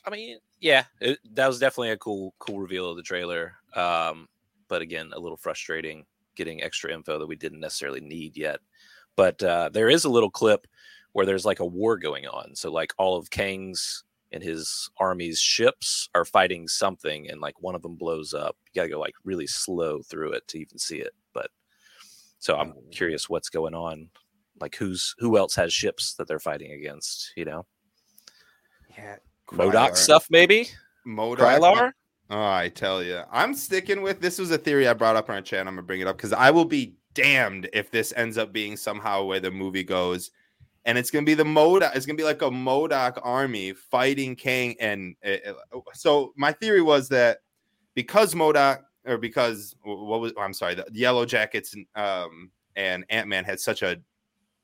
I 0.05 0.11
mean, 0.11 0.38
yeah, 0.61 0.85
it, 1.01 1.18
that 1.35 1.49
was 1.49 1.59
definitely 1.59 1.90
a 1.90 1.97
cool, 1.97 2.35
cool 2.38 2.61
reveal 2.61 2.90
of 2.90 2.97
the 2.97 3.03
trailer. 3.03 3.55
Um, 3.75 4.29
but 4.68 4.83
again, 4.83 5.11
a 5.12 5.18
little 5.18 5.37
frustrating 5.37 6.07
getting 6.37 6.62
extra 6.62 6.92
info 6.92 7.18
that 7.18 7.27
we 7.27 7.35
didn't 7.35 7.59
necessarily 7.59 8.01
need 8.01 8.37
yet. 8.37 8.61
But 9.16 9.42
uh, 9.42 9.70
there 9.73 9.88
is 9.88 10.05
a 10.05 10.11
little 10.11 10.31
clip 10.31 10.68
where 11.16 11.24
there's 11.24 11.46
like 11.46 11.61
a 11.61 11.64
war 11.64 11.96
going 11.96 12.26
on. 12.26 12.55
So 12.55 12.70
like 12.70 12.92
all 12.98 13.16
of 13.16 13.31
Kang's 13.31 14.05
and 14.33 14.42
his 14.42 14.90
army's 15.00 15.40
ships 15.40 16.11
are 16.14 16.26
fighting 16.26 16.68
something, 16.68 17.31
and 17.31 17.40
like 17.40 17.62
one 17.62 17.74
of 17.74 17.81
them 17.81 17.94
blows 17.94 18.35
up. 18.35 18.55
You 18.66 18.83
gotta 18.83 18.90
go 18.90 19.00
like 19.00 19.14
really 19.24 19.46
slow 19.46 20.02
through 20.02 20.33
it 20.33 20.46
to 20.48 20.59
even 20.59 20.79
see 20.79 20.98
it. 20.98 21.14
But 21.33 21.48
so 22.38 22.59
I'm 22.59 22.74
oh. 22.76 22.83
curious 22.90 23.31
what's 23.31 23.48
going 23.48 23.72
on 23.74 24.11
like 24.61 24.76
who's 24.76 25.14
who 25.18 25.38
else 25.38 25.55
has 25.55 25.72
ships 25.72 26.12
that 26.16 26.29
they're 26.29 26.38
fighting 26.38 26.72
against? 26.72 27.33
You 27.35 27.46
know, 27.46 27.66
yeah, 28.94 29.16
MODOK 29.52 29.96
stuff 29.96 30.26
maybe. 30.29 30.68
MODOK. 31.07 31.38
Krylar. 31.38 31.92
Oh, 32.29 32.44
I 32.44 32.68
tell 32.74 33.02
you, 33.02 33.22
I'm 33.33 33.55
sticking 33.55 34.02
with 34.02 34.20
this. 34.20 34.38
Was 34.38 34.50
a 34.50 34.59
theory 34.59 34.87
I 34.87 34.92
brought 34.92 35.16
up 35.16 35.31
on 35.31 35.37
our 35.37 35.40
channel. 35.40 35.68
I'm 35.68 35.76
gonna 35.76 35.87
bring 35.87 36.02
it 36.02 36.09
up 36.09 36.18
because 36.18 36.35
I 36.35 36.50
will 36.50 36.66
be 36.66 36.96
damned 37.14 37.70
if 37.72 37.90
this 37.90 38.12
ends 38.14 38.37
up 38.37 38.52
being 38.52 38.76
somehow 38.76 39.24
where 39.24 39.40
the 39.40 39.50
movie 39.50 39.83
goes, 39.83 40.31
and 40.87 40.96
it's 40.96 41.11
gonna 41.11 41.27
be 41.27 41.35
the 41.35 41.44
MODOK. 41.44 41.94
It's 41.94 42.07
gonna 42.07 42.16
be 42.16 42.25
like 42.25 42.42
a 42.42 42.51
MODOK 42.51 43.20
army 43.22 43.72
fighting 43.72 44.37
Kang, 44.37 44.77
and 44.81 45.16
it, 45.20 45.42
it, 45.44 45.57
so 45.94 46.33
my 46.37 46.53
theory 46.53 46.81
was 46.81 47.09
that 47.09 47.38
because 47.94 48.35
MODOK 48.35 48.83
or 49.05 49.18
because 49.18 49.75
what 49.83 50.20
was 50.20 50.33
I'm 50.38 50.55
sorry, 50.55 50.77
the 50.77 50.87
Yellow 50.92 51.27
Jackets 51.27 51.75
um, 51.96 52.51
and 52.77 53.05
Ant 53.11 53.29
Man 53.29 53.44
had 53.44 53.61
such 53.61 53.83
a 53.83 54.01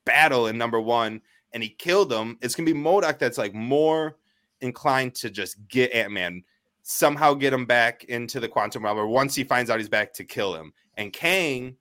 battle 0.04 0.46
in 0.46 0.56
number 0.56 0.80
one 0.80 1.20
and 1.52 1.62
he 1.62 1.68
killed 1.68 2.12
him, 2.12 2.38
it's 2.40 2.54
gonna 2.54 2.72
be 2.72 2.78
MODOK 2.78 3.18
that's 3.18 3.38
like 3.38 3.52
more 3.52 4.16
inclined 4.61 5.14
to 5.16 5.28
just 5.28 5.56
get 5.68 5.92
Ant 5.92 6.12
Man, 6.12 6.44
somehow 6.82 7.35
get 7.35 7.52
him 7.52 7.66
back 7.66 8.04
into 8.04 8.38
the 8.38 8.48
quantum 8.48 8.85
realm, 8.85 8.98
or 8.98 9.08
once 9.08 9.35
he 9.35 9.44
finds 9.44 9.70
out 9.70 9.78
he's 9.78 9.88
back 9.88 10.12
to 10.14 10.24
kill 10.24 10.54
him. 10.54 10.72
And 10.96 11.12
Kang 11.12 11.76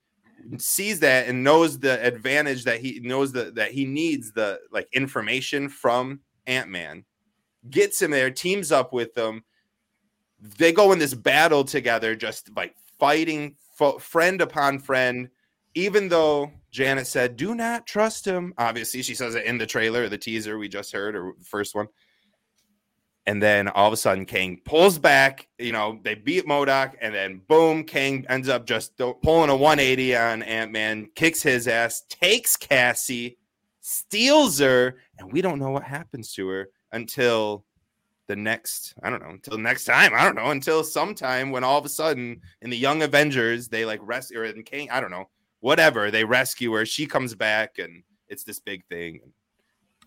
sees 0.57 0.99
that 0.99 1.27
and 1.27 1.43
knows 1.43 1.79
the 1.79 2.03
advantage 2.05 2.63
that 2.65 2.79
he 2.79 2.99
knows 3.01 3.31
that 3.33 3.55
that 3.55 3.71
he 3.71 3.85
needs 3.85 4.31
the 4.31 4.59
like 4.71 4.87
information 4.93 5.69
from 5.69 6.19
Ant 6.47 6.69
Man, 6.69 7.05
gets 7.69 8.01
him 8.01 8.11
there, 8.11 8.31
teams 8.31 8.71
up 8.71 8.93
with 8.93 9.13
them. 9.13 9.43
They 10.57 10.71
go 10.71 10.91
in 10.91 10.99
this 10.99 11.13
battle 11.13 11.63
together, 11.63 12.15
just 12.15 12.55
like 12.55 12.75
fighting 12.99 13.55
fo- 13.75 13.99
friend 13.99 14.41
upon 14.41 14.79
friend 14.79 15.29
even 15.73 16.09
though 16.09 16.51
Janet 16.71 17.07
said, 17.07 17.35
do 17.35 17.55
not 17.55 17.87
trust 17.87 18.25
him. 18.25 18.53
Obviously, 18.57 19.01
she 19.01 19.15
says 19.15 19.35
it 19.35 19.45
in 19.45 19.57
the 19.57 19.65
trailer, 19.65 20.09
the 20.09 20.17
teaser 20.17 20.57
we 20.57 20.67
just 20.67 20.91
heard, 20.91 21.15
or 21.15 21.33
the 21.37 21.45
first 21.45 21.75
one. 21.75 21.87
And 23.27 23.41
then 23.41 23.67
all 23.67 23.87
of 23.87 23.93
a 23.93 23.97
sudden, 23.97 24.25
Kang 24.25 24.59
pulls 24.65 24.97
back. 24.97 25.47
You 25.59 25.71
know, 25.71 25.99
they 26.03 26.15
beat 26.15 26.47
MODOK, 26.47 26.95
and 27.01 27.13
then 27.13 27.41
boom, 27.47 27.83
Kang 27.83 28.25
ends 28.29 28.49
up 28.49 28.65
just 28.65 28.97
pulling 28.97 29.49
a 29.49 29.55
180 29.55 30.15
on 30.15 30.43
Ant 30.43 30.71
Man, 30.71 31.07
kicks 31.15 31.43
his 31.43 31.67
ass, 31.67 32.03
takes 32.09 32.57
Cassie, 32.57 33.37
steals 33.79 34.59
her, 34.59 34.97
and 35.19 35.31
we 35.31 35.41
don't 35.41 35.59
know 35.59 35.69
what 35.69 35.83
happens 35.83 36.33
to 36.33 36.47
her 36.49 36.69
until 36.91 37.63
the 38.27 38.35
next 38.35 38.93
i 39.03 39.09
don't 39.09 39.21
know 39.21 39.31
until 39.31 39.57
next 39.57 39.83
time 39.83 40.13
i 40.15 40.23
don't 40.23 40.35
know 40.35 40.51
until 40.51 40.85
sometime 40.85 41.51
when 41.51 41.65
all 41.65 41.77
of 41.77 41.83
a 41.83 41.89
sudden 41.89 42.39
in 42.61 42.69
the 42.69 42.77
young 42.77 43.01
avengers 43.01 43.67
they 43.67 43.83
like 43.83 43.99
rest 44.03 44.31
or 44.33 44.45
in 44.45 44.63
Kang 44.63 44.89
i 44.89 45.01
don't 45.01 45.11
know 45.11 45.27
whatever. 45.61 46.11
They 46.11 46.25
rescue 46.25 46.73
her. 46.73 46.85
She 46.85 47.05
comes 47.05 47.33
back, 47.33 47.79
and 47.79 48.03
it's 48.27 48.43
this 48.43 48.59
big 48.59 48.85
thing. 48.87 49.21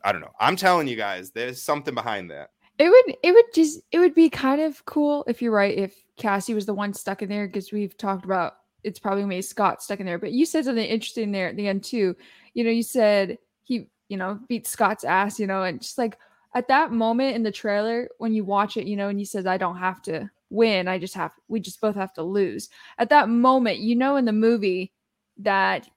I 0.04 0.12
don't 0.12 0.20
know. 0.20 0.32
I'm 0.38 0.56
telling 0.56 0.86
you 0.86 0.96
guys, 0.96 1.30
there's 1.30 1.62
something 1.62 1.94
behind 1.94 2.30
that. 2.30 2.50
It 2.78 2.88
would 2.88 3.16
it 3.22 3.32
would 3.32 3.54
just 3.54 3.80
it 3.92 3.98
would 3.98 4.14
be 4.14 4.28
kind 4.28 4.60
of 4.60 4.84
cool 4.84 5.24
if 5.28 5.40
you're 5.40 5.52
right 5.52 5.76
if 5.76 5.94
Cassie 6.16 6.54
was 6.54 6.66
the 6.66 6.74
one 6.74 6.92
stuck 6.92 7.22
in 7.22 7.28
there 7.28 7.46
because 7.46 7.72
we've 7.72 7.96
talked 7.96 8.24
about 8.24 8.54
it's 8.82 8.98
probably 8.98 9.24
made 9.24 9.42
Scott 9.42 9.82
stuck 9.82 10.00
in 10.00 10.06
there. 10.06 10.18
But 10.18 10.32
you 10.32 10.44
said 10.44 10.64
something 10.64 10.84
interesting 10.84 11.32
there 11.32 11.48
at 11.48 11.56
the 11.56 11.68
end 11.68 11.84
too. 11.84 12.16
You 12.52 12.64
know, 12.64 12.70
you 12.70 12.82
said 12.82 13.38
he 13.62 13.88
you 14.08 14.16
know 14.16 14.40
beat 14.48 14.66
Scott's 14.66 15.04
ass. 15.04 15.38
You 15.38 15.46
know, 15.46 15.62
and 15.62 15.80
just 15.80 15.98
like 15.98 16.18
at 16.54 16.68
that 16.68 16.92
moment 16.92 17.36
in 17.36 17.42
the 17.42 17.52
trailer 17.52 18.08
when 18.18 18.34
you 18.34 18.44
watch 18.44 18.76
it, 18.76 18.86
you 18.86 18.96
know, 18.96 19.08
and 19.08 19.18
he 19.18 19.24
says 19.24 19.46
I 19.46 19.56
don't 19.56 19.78
have 19.78 20.02
to 20.02 20.30
win. 20.50 20.88
I 20.88 20.98
just 20.98 21.14
have 21.14 21.32
we 21.48 21.60
just 21.60 21.80
both 21.80 21.94
have 21.94 22.12
to 22.14 22.22
lose. 22.22 22.68
At 22.98 23.10
that 23.10 23.28
moment, 23.28 23.78
you 23.78 23.94
know, 23.96 24.16
in 24.16 24.24
the 24.24 24.32
movie 24.32 24.92
that 25.38 25.88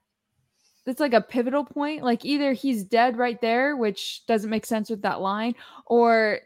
it's 0.86 1.00
like 1.00 1.14
a 1.14 1.22
pivotal 1.22 1.66
point. 1.66 2.04
Like 2.04 2.24
either 2.24 2.54
he's 2.54 2.84
dead 2.84 3.18
right 3.18 3.40
there, 3.42 3.76
which 3.76 4.26
doesn't 4.26 4.50
make 4.50 4.66
sense 4.66 4.90
with 4.90 5.02
that 5.02 5.22
line, 5.22 5.56
or 5.86 6.40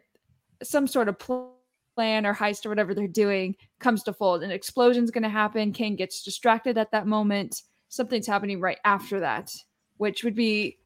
some 0.64 0.88
sort 0.88 1.10
of 1.10 1.18
plan 1.18 2.26
or 2.26 2.34
heist 2.34 2.66
or 2.66 2.70
whatever 2.70 2.94
they're 2.94 3.08
doing 3.08 3.56
comes 3.80 4.04
to 4.04 4.14
fold. 4.14 4.44
An 4.44 4.52
explosion's 4.52 5.12
going 5.12 5.24
to 5.24 5.30
happen. 5.30 5.74
Kang 5.74 5.96
gets 5.96 6.24
distracted 6.24 6.78
at 6.78 6.92
that 6.92 7.08
moment. 7.08 7.62
something's 7.90 8.28
happening 8.28 8.60
right 8.62 8.80
after 8.86 9.20
that, 9.20 9.52
which 9.98 10.24
would 10.24 10.36
be 10.36 10.78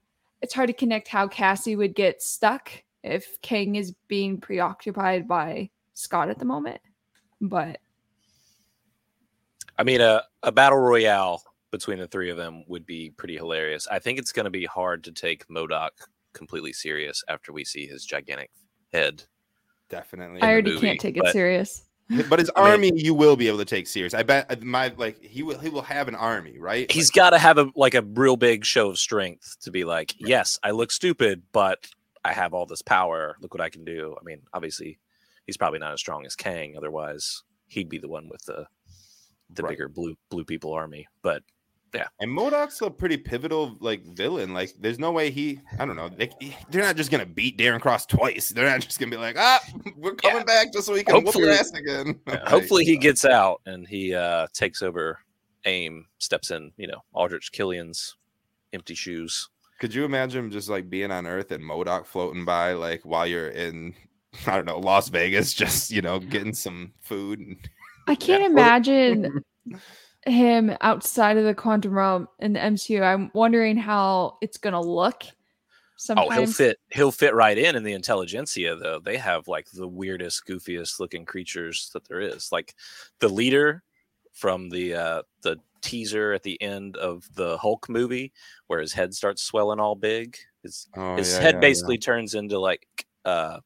it's 0.41 0.53
hard 0.53 0.67
to 0.67 0.73
connect 0.73 1.07
how 1.07 1.27
Cassie 1.27 1.75
would 1.75 1.95
get 1.95 2.21
stuck 2.21 2.71
if 3.03 3.39
Kang 3.41 3.75
is 3.75 3.93
being 4.07 4.39
preoccupied 4.39 5.27
by 5.27 5.69
Scott 5.93 6.29
at 6.29 6.39
the 6.39 6.45
moment. 6.45 6.81
But 7.39 7.79
I 9.77 9.83
mean, 9.83 10.01
a, 10.01 10.23
a 10.43 10.51
battle 10.51 10.79
royale 10.79 11.43
between 11.71 11.99
the 11.99 12.07
three 12.07 12.29
of 12.29 12.37
them 12.37 12.63
would 12.67 12.85
be 12.85 13.11
pretty 13.11 13.35
hilarious. 13.35 13.87
I 13.89 13.99
think 13.99 14.17
it's 14.17 14.31
going 14.31 14.45
to 14.45 14.49
be 14.49 14.65
hard 14.65 15.03
to 15.03 15.11
take 15.11 15.47
MODOK 15.47 15.89
completely 16.33 16.73
serious 16.73 17.23
after 17.27 17.51
we 17.51 17.65
see 17.65 17.85
his 17.85 18.05
gigantic 18.05 18.51
head. 18.93 19.23
Definitely. 19.89 20.41
I 20.41 20.51
already 20.51 20.71
movie, 20.71 20.87
can't 20.87 20.99
take 20.99 21.17
it 21.17 21.27
serious. 21.31 21.83
but 22.29 22.39
his 22.39 22.49
army 22.51 22.91
you 22.95 23.13
will 23.13 23.35
be 23.35 23.47
able 23.47 23.57
to 23.57 23.65
take 23.65 23.87
serious. 23.87 24.13
I 24.13 24.23
bet 24.23 24.45
uh, 24.49 24.55
my 24.61 24.93
like 24.97 25.21
he 25.21 25.43
will 25.43 25.57
he 25.57 25.69
will 25.69 25.81
have 25.81 26.07
an 26.07 26.15
army, 26.15 26.57
right? 26.59 26.91
He's 26.91 27.09
got 27.09 27.31
to 27.31 27.39
have 27.39 27.57
a 27.57 27.67
like 27.75 27.95
a 27.95 28.01
real 28.01 28.37
big 28.37 28.63
show 28.65 28.89
of 28.89 28.99
strength 28.99 29.57
to 29.61 29.71
be 29.71 29.83
like, 29.85 30.13
yes, 30.19 30.59
I 30.63 30.71
look 30.71 30.91
stupid, 30.91 31.43
but 31.51 31.87
I 32.23 32.33
have 32.33 32.53
all 32.53 32.65
this 32.65 32.81
power. 32.81 33.37
Look 33.41 33.53
what 33.53 33.61
I 33.61 33.69
can 33.69 33.85
do. 33.85 34.15
I 34.19 34.23
mean, 34.23 34.41
obviously, 34.53 34.99
he's 35.45 35.57
probably 35.57 35.79
not 35.79 35.93
as 35.93 35.99
strong 35.99 36.25
as 36.25 36.35
Kang. 36.35 36.75
Otherwise, 36.77 37.43
he'd 37.67 37.89
be 37.89 37.97
the 37.97 38.09
one 38.09 38.29
with 38.29 38.43
the 38.45 38.67
the 39.49 39.63
Right. 39.63 39.71
bigger 39.71 39.89
blue 39.89 40.15
blue 40.29 40.43
people 40.45 40.73
army. 40.73 41.07
But 41.21 41.43
And 42.19 42.31
MODOK's 42.31 42.81
a 42.81 42.89
pretty 42.89 43.17
pivotal 43.17 43.77
like 43.79 44.05
villain. 44.15 44.53
Like, 44.53 44.73
there's 44.79 44.99
no 44.99 45.11
way 45.11 45.31
he. 45.31 45.59
I 45.79 45.85
don't 45.85 45.95
know. 45.95 46.09
They, 46.09 46.29
they're 46.69 46.83
not 46.83 46.95
just 46.95 47.11
gonna 47.11 47.25
beat 47.25 47.57
Darren 47.57 47.79
Cross 47.81 48.07
twice. 48.07 48.49
They're 48.49 48.69
not 48.69 48.81
just 48.81 48.99
gonna 48.99 49.11
be 49.11 49.17
like, 49.17 49.37
ah, 49.37 49.59
we're 49.97 50.15
coming 50.15 50.45
back 50.45 50.73
just 50.73 50.85
so 50.87 50.93
we 50.93 51.03
can 51.03 51.23
whoop 51.23 51.35
your 51.35 51.47
Hopefully- 51.47 51.51
ass 51.51 51.71
again. 51.73 52.19
Yeah, 52.27 52.41
hopefully 52.49 52.85
he 52.85 52.97
gets 52.97 53.25
out 53.25 53.61
and 53.65 53.87
he 53.87 54.13
uh 54.13 54.47
takes 54.53 54.81
over 54.81 55.19
aim 55.65 56.05
steps 56.19 56.51
in 56.51 56.71
you 56.77 56.87
know 56.87 57.01
aldrich 57.13 57.51
killian's 57.51 58.15
empty 58.73 58.93
shoes 58.93 59.49
Could 59.79 59.93
you 59.93 60.05
imagine 60.05 60.51
just 60.51 60.69
like 60.69 60.89
being 60.89 61.11
on 61.11 61.25
Earth 61.25 61.51
and 61.51 61.63
MODOK 61.63 62.05
floating 62.05 62.45
by 62.45 62.73
like 62.73 63.01
while 63.03 63.25
you're 63.25 63.49
in, 63.49 63.93
I 64.47 64.55
don't 64.55 64.65
know, 64.65 64.79
Las 64.79 65.09
Vegas, 65.09 65.53
just 65.53 65.91
you 65.91 66.01
know, 66.01 66.19
getting 66.19 66.53
some 66.53 66.93
food. 67.01 67.39
And... 67.39 67.57
I 68.07 68.15
can't 68.15 68.41
Yeah. 68.41 68.49
imagine 68.49 69.43
him 70.25 70.75
outside 70.81 71.37
of 71.37 71.45
the 71.45 71.53
quantum 71.53 71.93
realm 71.97 72.27
in 72.39 72.53
the 72.53 72.59
MCU. 72.59 73.01
I'm 73.01 73.31
wondering 73.33 73.77
how 73.77 74.37
it's 74.41 74.57
gonna 74.57 74.81
look. 74.81 75.23
Sometimes 75.97 76.29
oh 76.29 76.33
he'll 76.33 76.51
fit 76.51 76.79
he'll 76.91 77.11
fit 77.11 77.33
right 77.33 77.57
in 77.57 77.75
in 77.77 77.83
the 77.83 77.93
intelligentsia 77.93 78.75
though 78.75 78.99
they 78.99 79.15
have 79.15 79.47
like 79.47 79.71
the 79.71 79.87
weirdest 79.87 80.45
goofiest 80.45 80.99
looking 80.99 81.23
creatures 81.23 81.89
that 81.93 82.05
there 82.09 82.19
is 82.19 82.51
like 82.51 82.75
the 83.19 83.29
leader 83.29 83.81
from 84.33 84.69
the 84.69 84.93
uh 84.93 85.21
the 85.41 85.57
teaser 85.81 86.33
at 86.33 86.43
the 86.43 86.61
end 86.61 86.97
of 86.97 87.23
the 87.35 87.57
hulk 87.59 87.87
movie 87.87 88.33
where 88.67 88.81
his 88.81 88.91
head 88.91 89.13
starts 89.13 89.41
swelling 89.41 89.79
all 89.79 89.95
big 89.95 90.35
his 90.63 90.87
Oh, 90.97 91.15
his 91.15 91.31
yeah, 91.33 91.39
head 91.39 91.53
yeah, 91.55 91.59
basically 91.61 91.97
turns 91.97 92.35
into 92.35 92.59
like 92.59 92.85
uh 93.23 93.61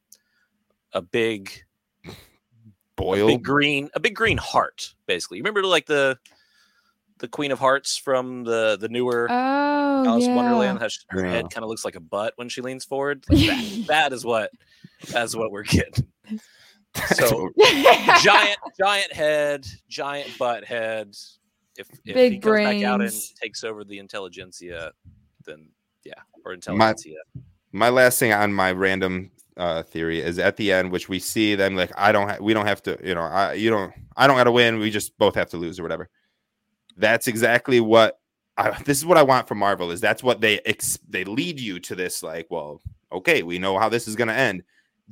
a 0.94 1.02
big 1.02 1.50
yeah. 2.06 2.12
a 2.12 2.16
boiled. 2.96 3.28
big 3.28 3.44
green 3.44 3.90
a 3.96 4.00
big 4.00 4.14
green 4.16 4.38
heart 4.38 4.94
basically 5.08 5.38
you 5.38 5.44
remember 5.44 5.64
like 5.64 5.88
the 5.88 6.16
the 7.20 7.28
queen 7.28 7.52
of 7.52 7.60
hearts 7.60 7.96
from 7.98 8.44
the 8.44 8.78
the 8.80 8.90
newer 8.90 9.28
Oh 9.30 10.06
alice 10.06 10.24
in 10.26 10.32
yeah. 10.32 10.36
wonderland 10.36 10.80
how 10.80 10.88
she, 10.88 11.00
her 11.10 11.24
Yeah. 11.26 11.32
head 11.32 11.50
kind 11.52 11.64
of 11.64 11.70
looks 11.70 11.86
like 11.86 11.96
a 11.96 12.00
butt 12.00 12.34
when 12.38 12.50
she 12.50 12.62
leans 12.62 12.86
forward? 12.86 13.24
Like 13.30 13.40
that, 13.48 13.84
that 13.88 14.14
is 14.14 14.26
what 14.26 14.52
that's 15.12 15.36
what 15.36 15.52
we're 15.52 15.64
getting. 15.64 16.08
So 17.14 17.50
giant 18.22 18.58
giant 18.80 19.14
head 19.14 19.68
giant 19.88 20.38
butt 20.38 20.66
head. 20.66 21.16
If, 21.78 21.88
if 22.06 22.14
Big 22.16 22.34
he 22.34 22.40
comes 22.40 22.58
back 22.58 22.84
out 22.84 23.02
and 23.02 23.14
takes 23.42 23.64
over 23.64 23.84
the 23.86 24.00
intelligentsia 24.00 24.92
then 25.46 25.70
yeah 26.04 26.14
or 26.44 26.52
intelligentsia. 26.54 27.16
my 27.72 27.88
last 27.90 28.20
thing 28.20 28.34
on 28.34 28.52
my 28.54 28.72
random 28.74 29.32
uh 29.56 29.84
theory 29.84 30.20
is 30.20 30.40
at 30.40 30.58
the 30.58 30.74
end 30.74 30.92
which 30.92 31.08
we 31.08 31.20
see 31.20 31.56
them 31.56 31.76
like 31.78 31.92
i 31.98 32.12
don't 32.12 32.28
ha- 32.30 32.38
we 32.42 32.54
don't 32.54 32.66
have 32.66 32.82
to 32.84 32.98
you 33.02 33.16
know 33.16 33.22
i 33.22 33.54
you 33.54 33.70
don't 33.70 33.94
i 34.18 34.28
don't 34.28 34.36
gotta 34.36 34.52
win 34.52 34.80
we 34.80 34.90
just 34.92 35.18
both 35.18 35.36
have 35.36 35.50
to 35.50 35.58
lose 35.58 35.80
or 35.80 35.84
whatever 35.84 36.10
that's 37.00 37.28
exactly 37.28 37.80
what 37.80 38.20
I, 38.58 38.72
this 38.84 38.98
is 38.98 39.06
what 39.06 39.18
i 39.18 39.24
want 39.24 39.48
from 39.48 39.58
marvel 39.60 39.92
is 39.92 40.02
that's 40.02 40.22
what 40.22 40.42
they 40.42 40.60
ex- 40.66 41.00
they 41.08 41.24
lead 41.24 41.60
you 41.60 41.80
to 41.80 41.96
this 41.96 42.22
like 42.22 42.48
well 42.50 42.82
okay 43.12 43.42
we 43.44 43.58
know 43.58 43.80
how 43.80 43.90
this 43.90 44.08
is 44.08 44.16
gonna 44.16 44.34
end. 44.34 44.64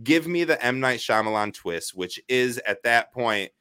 Give 0.03 0.27
me 0.27 0.43
the 0.43 0.63
m. 0.63 0.79
Night 0.79 0.99
Shyamalan 0.99 1.53
twist 1.53 1.95
which 1.95 2.19
is 2.27 2.59
at 2.67 2.83
that 2.83 3.11
point 3.11 3.51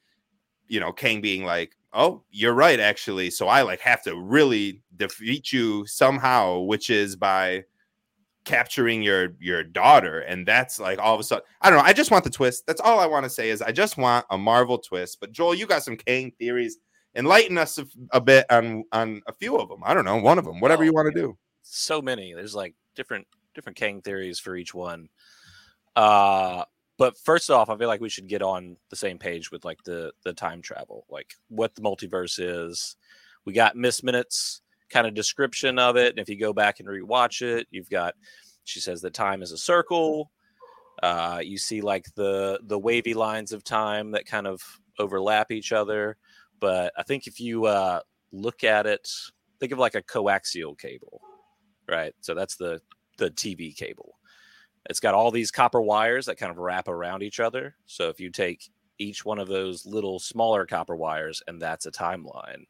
you 0.68 0.80
know 0.80 0.92
kang 0.92 1.20
being 1.20 1.44
like 1.44 1.76
oh 1.92 2.22
you're 2.30 2.52
right 2.52 2.80
actually. 2.80 3.30
So 3.30 3.48
i 3.48 3.62
like 3.62 3.80
have 3.80 4.02
to 4.02 4.16
really 4.16 4.82
defeat 4.96 5.52
you 5.52 5.86
somehow 5.86 6.58
which 6.60 6.90
is 6.90 7.16
by 7.16 7.64
capturing 8.44 9.02
your 9.02 9.30
your 9.40 9.64
daughter. 9.64 10.20
And 10.20 10.46
that's 10.46 10.78
like 10.78 10.98
all 10.98 11.14
of 11.14 11.20
a 11.20 11.24
sudden 11.24 11.44
i 11.62 11.70
don't 11.70 11.78
know 11.78 11.84
i 11.84 11.92
just 11.92 12.10
want 12.10 12.24
the 12.24 12.30
twist. 12.30 12.66
That's 12.66 12.80
all 12.80 13.00
i 13.00 13.06
want 13.06 13.24
to 13.24 13.30
say 13.30 13.50
is 13.50 13.62
i 13.62 13.72
just 13.72 13.96
want 13.96 14.26
a 14.30 14.36
marvel 14.36 14.78
twist. 14.78 15.18
But 15.20 15.32
joel 15.32 15.54
you 15.54 15.66
got 15.66 15.82
some 15.82 15.96
kang 15.96 16.32
theories 16.38 16.78
enlighten 17.16 17.58
us 17.58 17.78
a, 17.78 17.86
a 18.12 18.20
bit 18.20 18.44
on 18.50 18.84
on 18.92 19.22
a 19.26 19.32
few 19.32 19.56
of 19.56 19.68
them 19.68 19.80
i 19.84 19.94
don't 19.94 20.04
know 20.04 20.16
one 20.16 20.38
of 20.38 20.44
them 20.44 20.60
whatever 20.60 20.84
you 20.84 20.92
want 20.92 21.12
to 21.12 21.20
do. 21.20 21.36
So 21.62 22.00
many. 22.00 22.32
There's 22.32 22.54
like 22.54 22.74
different 22.94 23.26
different 23.54 23.76
kang 23.76 24.00
theories 24.00 24.38
for 24.38 24.54
each 24.54 24.72
one. 24.74 25.08
Uh 25.96 26.64
but 26.98 27.18
first 27.18 27.50
off 27.50 27.68
i 27.68 27.76
feel 27.76 27.88
like 27.88 28.00
we 28.00 28.08
should 28.08 28.28
get 28.28 28.40
on 28.40 28.76
the 28.90 28.96
same 28.96 29.18
page 29.18 29.50
with 29.50 29.64
like 29.64 29.82
the 29.84 30.12
the 30.24 30.32
time 30.32 30.62
travel 30.62 31.04
like 31.10 31.34
what 31.48 31.74
the 31.74 31.82
multiverse 31.82 32.38
is. 32.38 32.96
We 33.44 33.52
got 33.52 33.76
miss 33.76 34.02
minutes 34.02 34.62
kind 34.90 35.06
of 35.06 35.14
description 35.14 35.78
of 35.78 35.96
it 35.96 36.10
and 36.10 36.20
if 36.20 36.28
you 36.28 36.38
go 36.38 36.52
back 36.52 36.78
and 36.78 36.88
rewatch 36.88 37.42
it 37.42 37.66
you've 37.70 37.90
got 37.90 38.14
she 38.64 38.78
says 38.80 39.00
that 39.02 39.14
time 39.14 39.42
is 39.42 39.52
a 39.52 39.58
circle. 39.58 40.30
Uh 41.02 41.40
you 41.42 41.58
see 41.58 41.80
like 41.80 42.06
the 42.14 42.60
the 42.64 42.78
wavy 42.78 43.14
lines 43.14 43.52
of 43.52 43.64
time 43.64 44.12
that 44.12 44.26
kind 44.26 44.46
of 44.46 44.62
overlap 44.98 45.50
each 45.50 45.72
other 45.72 46.16
but 46.60 46.92
i 46.96 47.02
think 47.02 47.26
if 47.26 47.40
you 47.40 47.66
uh 47.66 48.00
look 48.32 48.64
at 48.64 48.86
it 48.86 49.08
think 49.60 49.72
of 49.72 49.78
like 49.78 49.94
a 49.94 50.02
coaxial 50.02 50.78
cable 50.78 51.20
right? 51.88 52.14
So 52.20 52.34
that's 52.34 52.56
the 52.56 52.80
the 53.18 53.30
tv 53.30 53.74
cable. 53.74 54.18
It's 54.88 55.00
got 55.00 55.14
all 55.14 55.30
these 55.30 55.50
copper 55.50 55.80
wires 55.80 56.26
that 56.26 56.38
kind 56.38 56.50
of 56.52 56.58
wrap 56.58 56.86
around 56.86 57.22
each 57.22 57.40
other. 57.40 57.74
So 57.86 58.08
if 58.08 58.20
you 58.20 58.30
take 58.30 58.68
each 58.98 59.24
one 59.24 59.38
of 59.38 59.48
those 59.48 59.84
little 59.84 60.18
smaller 60.18 60.64
copper 60.64 60.96
wires 60.96 61.42
and 61.46 61.60
that's 61.60 61.86
a 61.86 61.90
timeline 61.90 62.64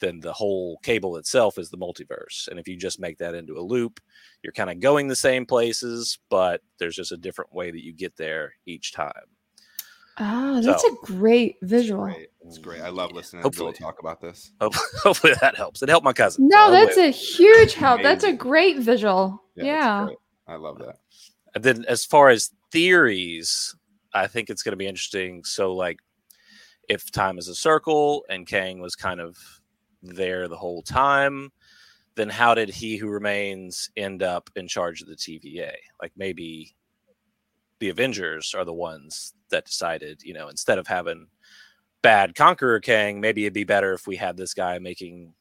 then 0.00 0.18
the 0.20 0.32
whole 0.32 0.76
cable 0.78 1.16
itself 1.16 1.56
is 1.56 1.70
the 1.70 1.78
multiverse. 1.78 2.48
And 2.48 2.58
if 2.58 2.66
you 2.66 2.76
just 2.76 3.00
make 3.00 3.16
that 3.18 3.34
into 3.34 3.58
a 3.58 3.62
loop 3.62 4.00
you're 4.42 4.52
kind 4.52 4.68
of 4.68 4.80
going 4.80 5.08
the 5.08 5.16
same 5.16 5.46
places 5.46 6.18
but 6.28 6.60
there's 6.78 6.96
just 6.96 7.12
a 7.12 7.16
different 7.16 7.54
way 7.54 7.70
that 7.70 7.84
you 7.84 7.92
get 7.94 8.16
there 8.16 8.54
each 8.66 8.92
time 8.92 9.12
Oh, 10.18 10.60
that's 10.60 10.82
So- 10.82 10.92
a 11.02 11.06
great 11.06 11.56
visual. 11.62 12.04
great 12.04 12.28
it's 12.46 12.58
great 12.58 12.82
i 12.82 12.88
love 12.90 13.10
listening 13.12 13.40
to 13.42 13.46
Hopefully. 13.48 13.72
joel 13.72 13.88
talk 13.88 14.00
about 14.00 14.20
this 14.20 14.52
Hope- 14.60 14.74
hopefully 15.02 15.32
that 15.40 15.56
helps 15.56 15.82
it 15.82 15.88
helped 15.88 16.04
my 16.04 16.12
cousin 16.12 16.46
No, 16.48 16.66
so 16.66 16.72
that's 16.72 16.84
hopefully- 16.96 17.06
a 17.08 17.10
huge 17.10 17.74
help. 17.74 18.02
That's 18.02 18.22
a 18.24 18.32
great 18.34 18.78
visual. 18.78 19.42
it's 19.56 19.64
Yeah. 19.64 20.04
great. 20.06 20.18
i 20.46 20.54
love 20.56 20.78
that 20.78 20.96
And 21.54 21.64
then 21.64 21.84
as 21.88 22.04
far 22.04 22.28
as 22.28 22.50
theories, 22.70 23.74
I 24.12 24.26
think 24.26 24.50
it's 24.50 24.62
going 24.62 24.72
to 24.72 24.76
be 24.76 24.86
interesting. 24.86 25.42
So, 25.44 25.72
like, 25.74 25.98
if 26.88 27.10
time 27.10 27.38
is 27.38 27.48
a 27.48 27.54
circle 27.54 28.24
and 28.28 28.46
Kang 28.46 28.80
was 28.80 28.94
kind 28.96 29.20
of 29.20 29.36
there 30.02 30.48
the 30.48 30.56
whole 30.56 30.82
time, 30.82 31.50
then 32.16 32.28
how 32.28 32.54
did 32.54 32.68
he 32.68 32.96
who 32.96 33.08
remains 33.08 33.88
end 33.96 34.22
up 34.22 34.50
in 34.56 34.66
charge 34.68 35.00
of 35.02 35.08
the 35.08 35.16
TVA? 35.16 35.72
Like, 36.02 36.12
maybe 36.16 36.74
the 37.80 37.88
Avengers 37.88 38.52
are 38.54 38.64
the 38.64 38.72
ones 38.74 39.32
that 39.54 39.64
decided, 39.64 40.22
you 40.22 40.34
know, 40.34 40.48
instead 40.48 40.78
of 40.78 40.86
having 40.86 41.28
bad 42.02 42.34
Conqueror 42.34 42.80
Kang, 42.80 43.20
maybe 43.20 43.44
it'd 43.44 43.54
be 43.54 43.64
better 43.64 43.92
if 43.94 44.06
we 44.06 44.16
had 44.16 44.36
this 44.36 44.52
guy 44.52 44.78
making 44.78 45.32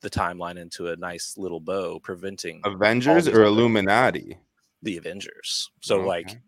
the 0.00 0.10
timeline 0.10 0.56
into 0.56 0.88
a 0.88 0.96
nice 0.96 1.36
little 1.36 1.60
bow, 1.60 1.98
preventing 1.98 2.60
avengers 2.64 3.26
or 3.26 3.42
illuminati 3.42 4.38
the 4.82 4.96
Avengers. 4.96 5.70
So 5.80 6.00
like 6.00 6.38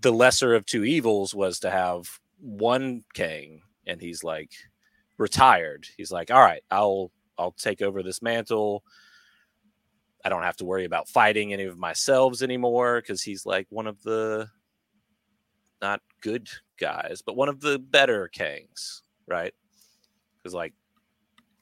the 0.00 0.12
lesser 0.12 0.54
of 0.54 0.66
two 0.66 0.84
evils 0.84 1.34
was 1.34 1.58
to 1.60 1.70
have 1.70 2.20
one 2.38 3.04
Kang 3.14 3.62
and 3.86 4.00
he's 4.00 4.22
like 4.22 4.50
retired. 5.16 5.86
He's 5.96 6.12
like, 6.12 6.30
"All 6.30 6.40
right, 6.40 6.62
I'll 6.70 7.10
I'll 7.38 7.52
take 7.52 7.82
over 7.82 8.02
this 8.02 8.22
mantle. 8.22 8.84
I 10.24 10.28
don't 10.28 10.42
have 10.42 10.56
to 10.58 10.64
worry 10.64 10.84
about 10.84 11.08
fighting 11.08 11.52
any 11.52 11.64
of 11.64 11.78
myself 11.78 12.42
anymore 12.42 13.00
cuz 13.02 13.22
he's 13.22 13.44
like 13.46 13.66
one 13.70 13.86
of 13.86 14.02
the 14.02 14.48
not 15.82 16.00
good 16.20 16.48
guys, 16.78 17.22
but 17.24 17.36
one 17.36 17.48
of 17.48 17.60
the 17.60 17.78
better 17.78 18.30
Kangs, 18.34 19.02
right? 19.26 19.52
Cuz 20.42 20.54
like 20.54 20.72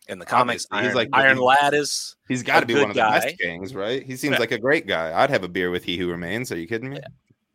in 0.09 0.18
the 0.18 0.27
comics, 0.27 0.66
Obviously, 0.70 0.88
he's 0.88 0.94
like 0.96 1.11
the- 1.11 1.16
Iron 1.16 1.38
Lad 1.38 1.75
is 1.75 2.16
he's 2.29 2.42
got 2.42 2.61
to 2.61 2.66
be 2.66 2.75
one 2.75 2.85
of 2.90 2.94
the 2.94 2.94
guy. 2.94 3.20
best 3.20 3.38
Kangs 3.38 3.75
right 3.75 4.05
he 4.05 4.16
seems 4.16 4.33
Yeah. 4.33 4.38
like 4.40 4.51
a 4.51 4.59
great 4.59 4.88
guy 4.88 5.22
i'd 5.22 5.31
have 5.31 5.44
a 5.44 5.48
beer 5.48 5.70
with 5.70 5.85
he 5.85 5.96
who 5.96 6.11
remains 6.11 6.51
are 6.51 6.59
you 6.59 6.66
kidding 6.66 6.90
me 6.90 6.98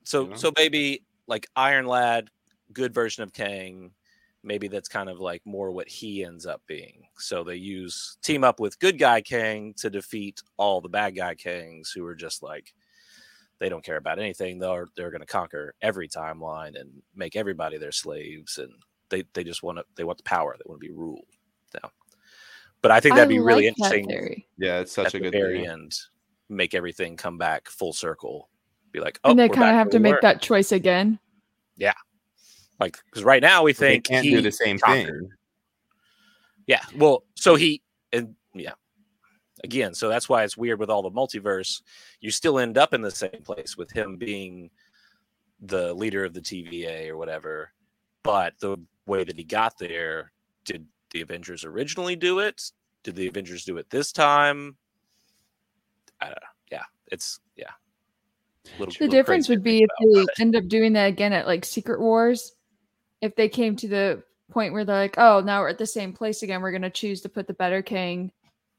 so 0.04 0.24
you 0.24 0.30
know? 0.30 0.36
so 0.38 0.54
maybe 0.56 1.04
like 1.28 1.46
Iron 1.58 1.86
Lad, 1.88 2.30
good 2.72 2.94
version 2.94 3.22
of 3.24 3.34
Kang, 3.34 3.92
maybe 4.44 4.70
that's 4.70 4.88
kind 4.88 5.10
of 5.10 5.20
like 5.20 5.42
more 5.46 5.72
what 5.74 5.90
he 5.90 6.24
ends 6.24 6.46
up 6.46 6.62
being. 6.68 7.04
So 7.18 7.44
they 7.44 7.58
use 7.58 8.18
team 8.22 8.46
up 8.46 8.62
with 8.62 8.80
good 8.80 8.98
guy 8.98 9.20
Kang 9.20 9.74
to 9.80 9.90
defeat 9.90 10.42
all 10.56 10.80
the 10.80 10.88
bad 10.88 11.18
guy 11.18 11.36
Kangs 11.36 11.90
who 11.94 12.06
are 12.06 12.16
just 12.16 12.42
like 12.42 12.74
they 13.60 13.70
don't 13.70 13.84
care 13.84 13.98
about 13.98 14.20
anything. 14.20 14.60
They're 14.60 14.88
they're 14.96 15.12
going 15.12 15.22
to 15.22 15.28
conquer 15.28 15.74
every 15.82 16.08
timeline 16.08 16.80
and 16.80 16.90
make 17.16 17.36
everybody 17.36 17.78
their 17.78 17.92
slaves, 17.92 18.58
and 18.58 18.72
they 19.10 19.24
they 19.34 19.44
just 19.44 19.64
want 19.64 19.78
to 19.80 19.86
they 19.96 20.04
want 20.04 20.18
the 20.18 20.24
power. 20.24 20.56
They 20.58 20.64
want 20.70 20.82
to 20.82 20.88
be 20.88 20.94
ruled. 20.94 21.26
Yeah. 21.74 21.90
But 22.82 22.92
I 22.92 23.00
think 23.00 23.16
that'd 23.16 23.30
be 23.30 23.40
I 23.40 23.42
really 23.42 23.66
like 23.68 23.76
that 23.78 23.96
interesting 23.96 24.08
theory. 24.08 24.48
Yeah, 24.58 24.80
it's 24.80 24.92
such 24.92 25.08
at 25.08 25.14
a 25.16 25.18
the 25.18 25.24
good 25.24 25.34
very 25.34 25.58
theory. 25.64 25.68
end. 25.68 25.94
Make 26.50 26.74
everything 26.76 27.18
come 27.18 27.38
back 27.38 27.68
full 27.70 27.92
circle. 27.94 28.50
Be 28.92 29.00
like, 29.00 29.20
oh, 29.24 29.32
and 29.32 29.40
they 29.40 29.48
we're 29.48 29.56
kind 29.56 29.70
of 29.72 29.76
have 29.76 29.90
to 29.90 29.98
we 29.98 30.04
make 30.04 30.14
were. 30.14 30.20
that 30.22 30.42
choice 30.42 30.72
again. 30.72 31.20
Yeah, 31.76 31.94
like 32.80 32.98
because 33.06 33.24
right 33.24 33.42
now 33.42 33.64
we 33.64 33.74
But 33.74 33.80
they 33.80 33.88
think 33.96 34.06
can't 34.06 34.24
he 34.26 34.32
do 34.32 34.42
the 34.42 34.52
same 34.52 34.78
conquered. 34.80 35.22
thing. 35.24 35.30
Yeah. 36.68 36.82
Well, 36.98 37.24
so 37.36 37.56
he 37.56 37.82
and 38.14 38.36
yeah. 38.54 38.74
Again, 39.64 39.94
so 39.94 40.10
that's 40.10 40.30
why 40.30 40.44
it's 40.44 40.58
weird 40.58 40.80
with 40.80 40.90
all 40.90 41.02
the 41.02 41.12
multiverse. 41.12 41.82
You 42.20 42.32
still 42.32 42.60
end 42.60 42.78
up 42.78 42.94
in 42.94 43.02
the 43.02 43.12
same 43.12 43.42
place 43.44 43.76
with 43.76 43.92
him 43.92 44.18
being 44.18 44.70
the 45.62 45.94
leader 45.94 46.24
of 46.24 46.34
the 46.34 46.42
TVA 46.42 47.10
or 47.10 47.18
whatever. 47.18 47.72
But 48.24 48.54
the 48.60 48.78
way 49.06 49.24
that 49.24 49.38
he 49.38 49.44
got 49.44 49.78
there, 49.78 50.32
did 50.66 50.86
the 51.12 51.22
Avengers 51.22 51.66
originally 51.66 52.16
do 52.16 52.40
it? 52.40 52.72
Did 53.04 53.16
the 53.16 53.28
Avengers 53.28 53.66
do 53.66 53.78
it 53.78 53.90
this 53.90 54.12
time? 54.12 54.76
I 56.20 56.26
don't 56.26 56.36
know. 56.36 56.48
Yeah, 56.72 56.84
it's 57.12 57.40
yeah. 57.56 57.72
Little, 58.80 58.94
The 58.94 59.06
little 59.06 59.08
difference 59.08 59.50
would 59.50 59.64
be 59.64 59.84
if 59.84 59.90
they 60.14 60.44
end 60.44 60.56
up 60.56 60.68
doing 60.68 60.94
that 60.94 61.06
again 61.06 61.34
at 61.34 61.48
like 61.48 61.64
Secret 61.66 62.00
Wars. 62.00 62.54
If 63.22 63.36
they 63.36 63.50
came 63.50 63.76
to 63.78 63.88
the 63.88 64.24
point 64.52 64.74
where 64.74 64.86
they're 64.86 64.96
like, 65.00 65.18
oh, 65.18 65.42
now 65.42 65.62
we're 65.62 65.70
at 65.70 65.78
the 65.78 65.86
same 65.86 66.14
place 66.14 66.44
again, 66.44 66.62
we're 66.62 66.72
going 66.72 66.82
to 66.82 66.90
choose 66.90 67.22
to 67.22 67.30
put 67.30 67.48
the 67.48 67.54
better 67.54 67.82
king, 67.82 68.32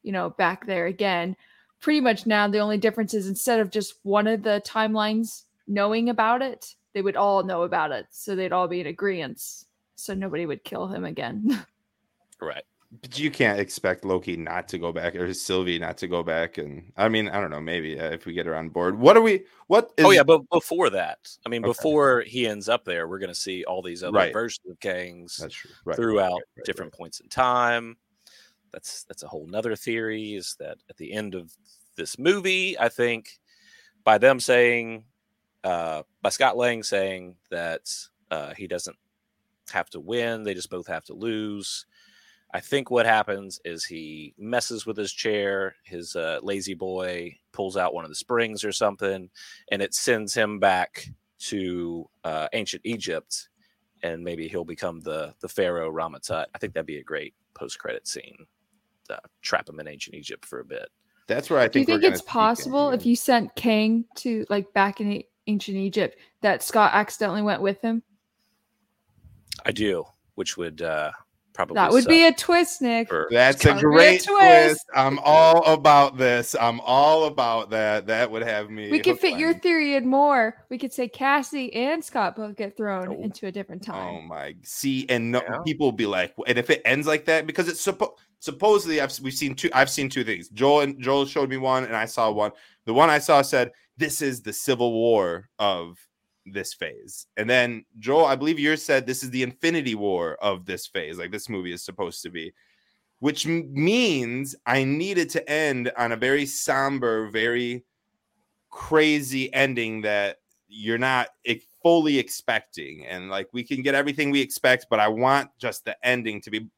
you 0.08 0.12
know, 0.12 0.30
back 0.30 0.64
there 0.64 0.86
again. 0.86 1.36
Pretty 1.80 2.00
much 2.00 2.24
now, 2.24 2.48
the 2.48 2.60
only 2.60 2.78
difference 2.78 3.12
is 3.12 3.28
instead 3.28 3.60
of 3.60 3.70
just 3.70 3.96
one 4.04 4.26
of 4.26 4.42
the 4.42 4.62
timelines 4.66 5.42
knowing 5.66 6.08
about 6.08 6.40
it, 6.40 6.74
they 6.94 7.02
would 7.02 7.14
all 7.14 7.42
know 7.42 7.64
about 7.64 7.92
it. 7.92 8.06
So 8.10 8.34
they'd 8.34 8.50
all 8.50 8.66
be 8.66 8.80
in 8.80 8.86
agreement. 8.86 9.42
So 9.96 10.14
nobody 10.14 10.46
would 10.46 10.64
kill 10.64 10.86
him 10.88 11.04
again. 11.04 11.62
right. 12.40 12.62
But 13.02 13.18
you 13.18 13.30
can't 13.30 13.60
expect 13.60 14.06
Loki 14.06 14.34
not 14.34 14.66
to 14.68 14.78
go 14.78 14.92
back 14.92 15.14
or 15.14 15.34
Sylvie 15.34 15.78
not 15.78 15.98
to 15.98 16.08
go 16.08 16.22
back. 16.22 16.56
And 16.56 16.90
I 16.96 17.10
mean, 17.10 17.28
I 17.28 17.38
don't 17.38 17.50
know, 17.50 17.60
maybe 17.60 18.00
uh, 18.00 18.08
if 18.08 18.24
we 18.24 18.32
get 18.32 18.46
her 18.46 18.56
on 18.56 18.70
board. 18.70 18.98
What 18.98 19.14
are 19.14 19.20
we? 19.20 19.44
What 19.66 19.92
is? 19.98 20.06
oh 20.06 20.10
yeah, 20.10 20.22
but 20.22 20.40
before 20.50 20.88
that, 20.88 21.18
I 21.44 21.50
mean, 21.50 21.62
Okay. 21.62 21.68
before 21.68 22.22
he 22.22 22.46
ends 22.46 22.70
up 22.70 22.86
there, 22.86 23.06
we're 23.06 23.18
going 23.18 23.28
to 23.28 23.38
see 23.38 23.62
all 23.64 23.82
these 23.82 24.02
other 24.02 24.16
Right. 24.16 24.32
versions 24.32 24.64
of 24.70 24.80
Kangs 24.80 25.36
that's 25.36 25.52
true. 25.54 25.70
Right. 25.84 25.96
throughout 25.96 26.32
right, 26.32 26.42
right, 26.56 26.64
different 26.64 26.94
points 26.94 27.20
in 27.20 27.28
time. 27.28 27.98
That's 28.72 29.04
that's 29.04 29.22
a 29.22 29.28
whole 29.28 29.46
nother 29.46 29.76
theory. 29.76 30.34
Is 30.34 30.56
that 30.58 30.78
at 30.88 30.96
the 30.96 31.12
end 31.12 31.34
of 31.34 31.52
this 31.96 32.18
movie, 32.18 32.78
I 32.78 32.88
think 32.88 33.38
by 34.04 34.18
them 34.18 34.40
saying, 34.40 35.04
uh, 35.64 36.02
by 36.22 36.30
Scott 36.30 36.56
Lang 36.56 36.82
saying 36.82 37.36
that 37.50 37.90
uh, 38.30 38.54
he 38.54 38.66
doesn't 38.66 38.96
have 39.70 39.90
to 39.90 40.00
win, 40.00 40.44
they 40.44 40.54
just 40.54 40.70
both 40.70 40.86
have 40.86 41.04
to 41.04 41.14
lose. 41.14 41.86
I 42.54 42.60
think 42.60 42.90
what 42.90 43.04
happens 43.04 43.60
is 43.64 43.84
he 43.84 44.32
messes 44.38 44.86
with 44.86 44.96
his 44.96 45.12
chair. 45.12 45.74
His 45.84 46.16
uh, 46.16 46.40
lazy 46.42 46.72
boy 46.72 47.36
pulls 47.52 47.76
out 47.76 47.92
one 47.92 48.04
of 48.04 48.10
the 48.10 48.14
springs 48.14 48.64
or 48.64 48.72
something, 48.72 49.28
and 49.70 49.82
it 49.82 49.92
sends 49.94 50.32
him 50.32 50.58
back 50.58 51.08
to 51.40 52.08
uh, 52.24 52.48
ancient 52.54 52.82
Egypt, 52.84 53.50
and 54.02 54.24
maybe 54.24 54.48
he'll 54.48 54.64
become 54.64 55.00
the 55.00 55.34
the 55.40 55.48
pharaoh 55.48 55.90
Rama-Tut. 55.90 56.48
I 56.54 56.58
think 56.58 56.72
that'd 56.72 56.86
be 56.86 56.98
a 56.98 57.04
great 57.04 57.34
post 57.52 57.78
credit 57.78 58.08
scene. 58.08 58.46
Uh, 59.10 59.16
trap 59.42 59.68
him 59.68 59.80
in 59.80 59.88
ancient 59.88 60.16
Egypt 60.16 60.44
for 60.44 60.60
a 60.60 60.64
bit. 60.64 60.88
That's 61.26 61.50
where 61.50 61.58
I 61.58 61.64
think. 61.64 61.72
Do 61.72 61.80
you 61.80 61.84
think. 61.86 62.02
we're 62.02 62.10
it's 62.10 62.20
see 62.20 62.26
possible 62.26 62.90
Kang. 62.90 62.98
if 62.98 63.06
you 63.06 63.16
sent 63.16 63.54
Kang 63.54 64.04
to 64.16 64.46
like 64.48 64.72
back 64.72 65.00
in 65.00 65.22
ancient 65.46 65.76
Egypt 65.76 66.18
that 66.42 66.62
Scott 66.62 66.92
accidentally 66.94 67.42
went 67.42 67.62
with 67.62 67.80
him? 67.80 68.02
I 69.64 69.72
do, 69.72 70.04
which 70.36 70.56
would 70.56 70.82
uh, 70.82 71.10
probably 71.58 71.74
That 71.74 71.90
would 71.90 72.04
suck 72.04 72.10
be 72.10 72.24
a 72.24 72.32
twist, 72.32 72.80
Nick. 72.80 73.08
for- 73.08 73.26
That's 73.32 73.64
a 73.64 73.68
Gonna 73.68 73.78
a 73.78 73.82
great 73.82 74.22
twist. 74.22 74.28
twist. 74.28 74.86
I'm 74.94 75.18
all 75.24 75.64
about 75.64 76.16
this. 76.16 76.54
I'm 76.58 76.78
all 76.80 77.24
about 77.24 77.70
that. 77.70 78.06
That 78.06 78.30
would 78.30 78.42
have 78.42 78.70
me. 78.70 78.90
We 78.92 78.98
could 79.00 79.14
hook, 79.14 79.20
fit 79.22 79.38
your 79.40 79.54
theory 79.54 79.96
in 79.96 80.06
more. 80.06 80.54
We 80.70 80.78
could 80.78 80.92
say 80.92 81.08
Cassie 81.08 81.72
and 81.74 82.04
Scott 82.04 82.36
both 82.36 82.54
get 82.54 82.76
thrown 82.76 83.08
Oh. 83.08 83.22
into 83.22 83.48
a 83.48 83.52
different 83.52 83.82
oh 83.88 83.92
time. 83.92 84.14
Oh 84.14 84.20
my! 84.22 84.54
See, 84.62 85.04
and 85.08 85.32
no, 85.32 85.42
Yeah. 85.42 85.58
people 85.66 85.88
will 85.88 85.92
be 85.92 86.06
like, 86.06 86.32
and 86.46 86.58
if 86.58 86.70
it 86.70 86.80
ends 86.84 87.08
like 87.08 87.24
that, 87.24 87.44
because 87.46 87.66
it's 87.68 87.84
suppo- 87.84 88.14
supposedly 88.38 89.00
I've 89.00 89.18
we've 89.20 89.34
seen 89.34 89.56
two. 89.56 89.68
I've 89.74 89.90
seen 89.90 90.08
two 90.08 90.22
things. 90.22 90.48
Joel 90.50 90.82
and 90.82 91.00
Joel 91.02 91.26
showed 91.26 91.50
me 91.50 91.56
one, 91.56 91.84
and 91.84 91.96
I 91.96 92.04
saw 92.04 92.30
one. 92.30 92.52
The 92.86 92.94
one 92.94 93.10
I 93.10 93.18
saw 93.18 93.42
said 93.42 93.72
this 93.96 94.22
is 94.22 94.42
the 94.42 94.52
civil 94.52 94.92
war 94.92 95.48
of 95.58 95.98
this 96.52 96.74
phase, 96.74 97.26
and 97.36 97.48
then 97.48 97.84
Joel, 97.98 98.26
I 98.26 98.36
believe 98.36 98.58
yours 98.58 98.82
said 98.82 99.06
this 99.06 99.22
is 99.22 99.30
the 99.30 99.42
Infinity 99.42 99.94
War 99.94 100.36
of 100.42 100.66
this 100.66 100.86
phase. 100.86 101.18
Like 101.18 101.32
this 101.32 101.48
movie 101.48 101.72
is 101.72 101.84
supposed 101.84 102.22
to 102.22 102.30
be, 102.30 102.52
which 103.20 103.46
m- 103.46 103.72
means 103.72 104.54
I 104.66 104.84
needed 104.84 105.30
to 105.30 105.50
end 105.50 105.92
on 105.96 106.12
a 106.12 106.16
very 106.16 106.46
somber, 106.46 107.28
very 107.28 107.84
crazy 108.70 109.52
ending 109.54 110.02
that 110.02 110.38
you're 110.68 110.98
not 110.98 111.28
fully 111.82 112.18
expecting 112.18 113.06
and 113.06 113.30
like 113.30 113.48
we 113.52 113.62
can 113.62 113.82
get 113.82 113.94
everything 113.94 114.30
we 114.30 114.40
expect 114.40 114.86
but 114.90 115.00
i 115.00 115.08
want 115.08 115.48
just 115.58 115.84
the 115.84 115.96
ending 116.06 116.40
to 116.40 116.50
be 116.50 116.68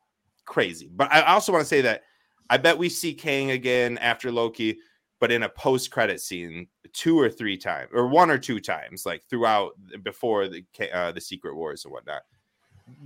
crazy 0.45 0.89
but 0.95 1.13
i 1.13 1.23
also 1.23 1.53
want 1.53 1.63
to 1.63 1.69
say 1.69 1.81
that 1.81 2.03
i 2.49 2.57
bet 2.57 2.79
we 2.79 2.89
see 2.89 3.13
kang 3.13 3.51
again 3.51 3.99
after 3.99 4.31
loki 4.31 4.79
but 5.19 5.33
in 5.33 5.43
a 5.43 5.49
post-credit 5.49 6.21
scene 6.21 6.67
two 6.93 7.19
or 7.19 7.29
three 7.29 7.57
times 7.57 7.91
or 7.93 8.07
one 8.07 8.31
or 8.31 8.39
two 8.39 8.61
times 8.61 9.07
like 9.07 9.23
throughout 9.29 9.73
before 10.03 10.49
the 10.49 10.65
Ka- 10.77 10.93
uh, 10.93 11.13
the 11.13 11.21
secret 11.21 11.55
wars 11.55 11.85
and 11.85 11.93
whatnot. 11.93 12.23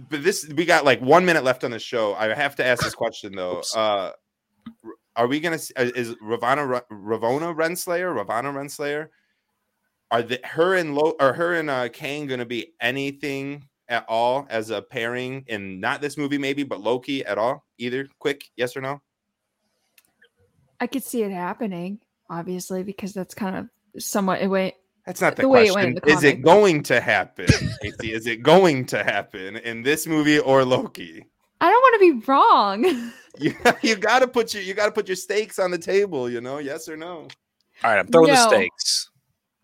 But 0.09 0.23
this 0.23 0.49
we 0.57 0.64
got 0.64 0.85
like 0.85 1.01
one 1.01 1.25
minute 1.25 1.44
left 1.44 1.64
on 1.64 1.70
the 1.70 1.79
show. 1.79 2.14
I 2.14 2.33
have 2.35 2.57
to 2.57 2.64
ask 2.64 2.83
this 2.83 2.94
question 3.03 3.35
though. 3.35 3.59
Oops. 3.59 3.77
uh 3.77 4.12
are 5.16 5.27
we 5.27 5.40
gonna 5.40 5.59
uh, 5.77 5.90
is 5.94 6.14
ravana 6.20 6.83
Ravonna 6.90 7.55
renslayer 7.55 8.14
ravana 8.14 8.53
renslayer 8.53 9.09
are 10.11 10.23
the 10.23 10.40
her 10.44 10.75
and 10.75 10.94
Lo 10.94 11.14
or 11.20 11.33
her 11.33 11.55
and 11.55 11.70
uh 11.70 11.88
Kang 11.88 12.27
gonna 12.27 12.47
be 12.47 12.73
anything 12.81 13.68
at 13.88 14.05
all 14.09 14.47
as 14.49 14.70
a 14.70 14.81
pairing 14.81 15.44
in 15.49 15.79
not 15.81 16.01
this 16.01 16.16
movie 16.16 16.38
maybe 16.38 16.62
but 16.62 16.81
Loki 16.81 17.25
at 17.25 17.38
all 17.38 17.64
either? 17.79 18.09
Quick 18.18 18.44
yes 18.57 18.77
or 18.77 18.81
no? 18.81 19.01
I 20.81 20.87
could 20.87 21.05
see 21.05 21.23
it 21.23 21.31
happening, 21.31 22.01
obviously, 22.38 22.83
because 22.83 23.12
that's 23.12 23.35
kind 23.35 23.57
of 23.57 23.68
somewhat 24.03 24.42
a 24.42 24.49
way. 24.49 24.75
that's 25.07 25.20
not 25.20 25.37
the, 25.37 25.42
The 25.42 25.49
way 25.49 25.66
it 25.66 25.75
went 25.75 25.88
in 25.88 26.01
question 26.01 26.20
the 26.23 26.27
is 26.27 26.33
it 26.33 26.42
going 26.42 26.83
to 26.85 27.01
happen 27.01 27.47
Casey? 27.83 28.12
is 28.12 28.27
it 28.27 28.42
going 28.42 28.87
to 28.87 29.05
happen 29.05 29.57
in 29.57 29.83
this 29.83 30.07
movie 30.07 30.38
or 30.38 30.64
Loki 30.64 31.25
I 31.61 31.70
don't 31.70 31.81
want 31.81 31.94
to 31.94 32.20
be 32.20 32.27
wrong. 32.27 33.12
you, 33.38 33.55
you 33.83 33.97
gotta 33.97 34.27
put 34.27 34.53
your 34.53 34.62
you 34.62 34.75
gotta 34.75 34.92
put 34.92 35.09
your 35.09 35.16
stakes 35.16 35.59
on 35.59 35.70
the 35.70 35.79
table 35.79 36.29
you 36.29 36.40
know 36.40 36.59
yes 36.59 36.88
or 36.88 36.97
no 36.97 37.29
All 37.83 37.90
right, 37.90 37.99
I'm 38.01 38.07
throwing 38.09 38.31
the 38.31 38.49
stakes. 38.49 39.11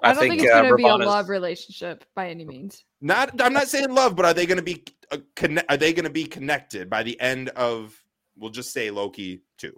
I, 0.03 0.15
don't 0.15 0.21
think, 0.21 0.41
it's 0.41 0.51
uh, 0.51 0.63
going 0.63 0.71
to 0.71 0.77
be 0.77 0.87
a 0.87 0.97
love 0.97 1.29
relationship 1.29 2.05
by 2.15 2.31
any 2.31 2.45
means. 2.45 2.85
not 3.01 3.39
i'm 3.43 3.53
not 3.53 3.69
saying 3.69 3.93
love 3.93 4.17
but 4.17 4.25
are 4.25 4.35
they 4.35 4.47
gonna 4.47 4.63
be 4.63 4.85
uh, 5.11 5.19
conne- 5.37 5.67
are 5.69 5.77
they 5.77 5.93
gonna 5.93 6.09
be 6.11 6.25
connected 6.25 6.89
by 6.89 7.03
the 7.03 7.21
end 7.21 7.49
of 7.51 7.95
we'll 8.37 8.51
just 8.51 8.73
say 8.73 8.91
loki 8.91 9.43
2 9.59 9.73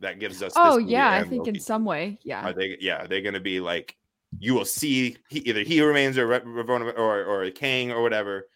that 0.00 0.18
gives 0.18 0.42
us 0.42 0.52
Oh 0.56 0.78
movie 0.78 0.92
yeah, 0.92 1.10
I 1.10 1.22
think 1.22 1.46
Loki 1.46 1.50
in 1.50 1.60
some 1.60 1.84
way, 1.84 2.18
yeah. 2.22 2.48
Are 2.48 2.52
they? 2.52 2.76
Yeah, 2.80 3.04
are 3.04 3.06
they 3.06 3.22
going 3.22 3.34
to 3.34 3.40
be 3.40 3.60
like 3.60 3.96
you 4.38 4.54
will 4.54 4.64
see 4.64 5.16
he, 5.28 5.40
either 5.40 5.62
he 5.62 5.80
remains 5.80 6.18
or 6.18 6.26
Ra- 6.26 6.40
Ravonna 6.40 6.96
or 6.98 7.24
or 7.24 7.50
Kang 7.50 7.92
or 7.92 8.02
whatever. 8.02 8.48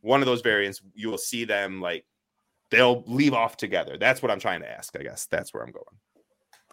One 0.00 0.20
of 0.20 0.26
those 0.26 0.40
variants, 0.40 0.80
you 0.94 1.08
will 1.08 1.18
see 1.18 1.44
them 1.44 1.80
like 1.80 2.04
they'll 2.70 3.02
leave 3.06 3.34
off 3.34 3.56
together. 3.56 3.96
That's 3.96 4.22
what 4.22 4.30
I'm 4.30 4.40
trying 4.40 4.60
to 4.60 4.70
ask. 4.70 4.96
I 4.98 5.02
guess 5.02 5.26
that's 5.26 5.52
where 5.52 5.62
I'm 5.62 5.72
going. 5.72 5.84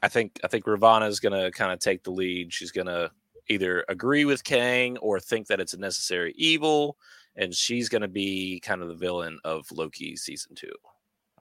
I 0.01 0.07
think 0.07 0.39
I 0.43 0.47
think 0.47 0.65
Ravonna 0.65 1.07
is 1.07 1.19
going 1.19 1.39
to 1.39 1.51
kind 1.51 1.71
of 1.71 1.79
take 1.79 2.03
the 2.03 2.11
lead. 2.11 2.53
She's 2.53 2.71
going 2.71 2.87
to 2.87 3.11
either 3.47 3.85
agree 3.89 4.25
with 4.25 4.43
Kang 4.43 4.97
or 4.97 5.19
think 5.19 5.47
that 5.47 5.59
it's 5.59 5.73
a 5.73 5.79
necessary 5.79 6.33
evil, 6.37 6.97
and 7.35 7.53
she's 7.53 7.89
going 7.89 8.01
to 8.01 8.07
be 8.07 8.59
kind 8.59 8.81
of 8.81 8.87
the 8.87 8.95
villain 8.95 9.39
of 9.43 9.65
Loki 9.71 10.15
season 10.15 10.55
two. 10.55 10.73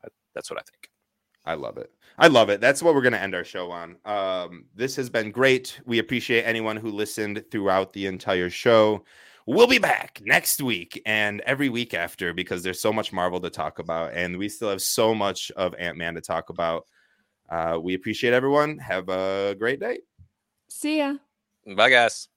I, 0.04 0.08
that's 0.34 0.50
what 0.50 0.58
I 0.58 0.62
think. 0.62 0.90
I 1.44 1.54
love 1.54 1.76
it. 1.76 1.92
I 2.18 2.28
love 2.28 2.48
it. 2.48 2.60
That's 2.60 2.82
what 2.82 2.94
we're 2.94 3.02
going 3.02 3.12
to 3.12 3.20
end 3.20 3.34
our 3.34 3.44
show 3.44 3.70
on. 3.70 3.96
Um, 4.04 4.66
this 4.74 4.96
has 4.96 5.10
been 5.10 5.30
great. 5.30 5.80
We 5.84 5.98
appreciate 5.98 6.42
anyone 6.42 6.76
who 6.76 6.90
listened 6.90 7.44
throughout 7.50 7.92
the 7.92 8.06
entire 8.06 8.50
show. 8.50 9.04
We'll 9.46 9.66
be 9.66 9.78
back 9.78 10.22
next 10.24 10.62
week 10.62 11.02
and 11.04 11.42
every 11.42 11.68
week 11.68 11.92
after 11.92 12.32
because 12.32 12.62
there's 12.62 12.80
so 12.80 12.92
much 12.92 13.12
Marvel 13.12 13.40
to 13.40 13.50
talk 13.50 13.78
about, 13.78 14.14
and 14.14 14.38
we 14.38 14.48
still 14.48 14.70
have 14.70 14.80
so 14.80 15.14
much 15.14 15.50
of 15.56 15.74
Ant 15.74 15.98
Man 15.98 16.14
to 16.14 16.20
talk 16.20 16.48
about. 16.48 16.86
Uh, 17.50 17.78
we 17.82 17.94
appreciate 17.94 18.32
everyone. 18.32 18.78
Have 18.78 19.08
a 19.10 19.54
great 19.58 19.80
day. 19.80 19.98
See 20.68 20.98
ya. 20.98 21.16
Bye, 21.76 21.90
guys. 21.90 22.28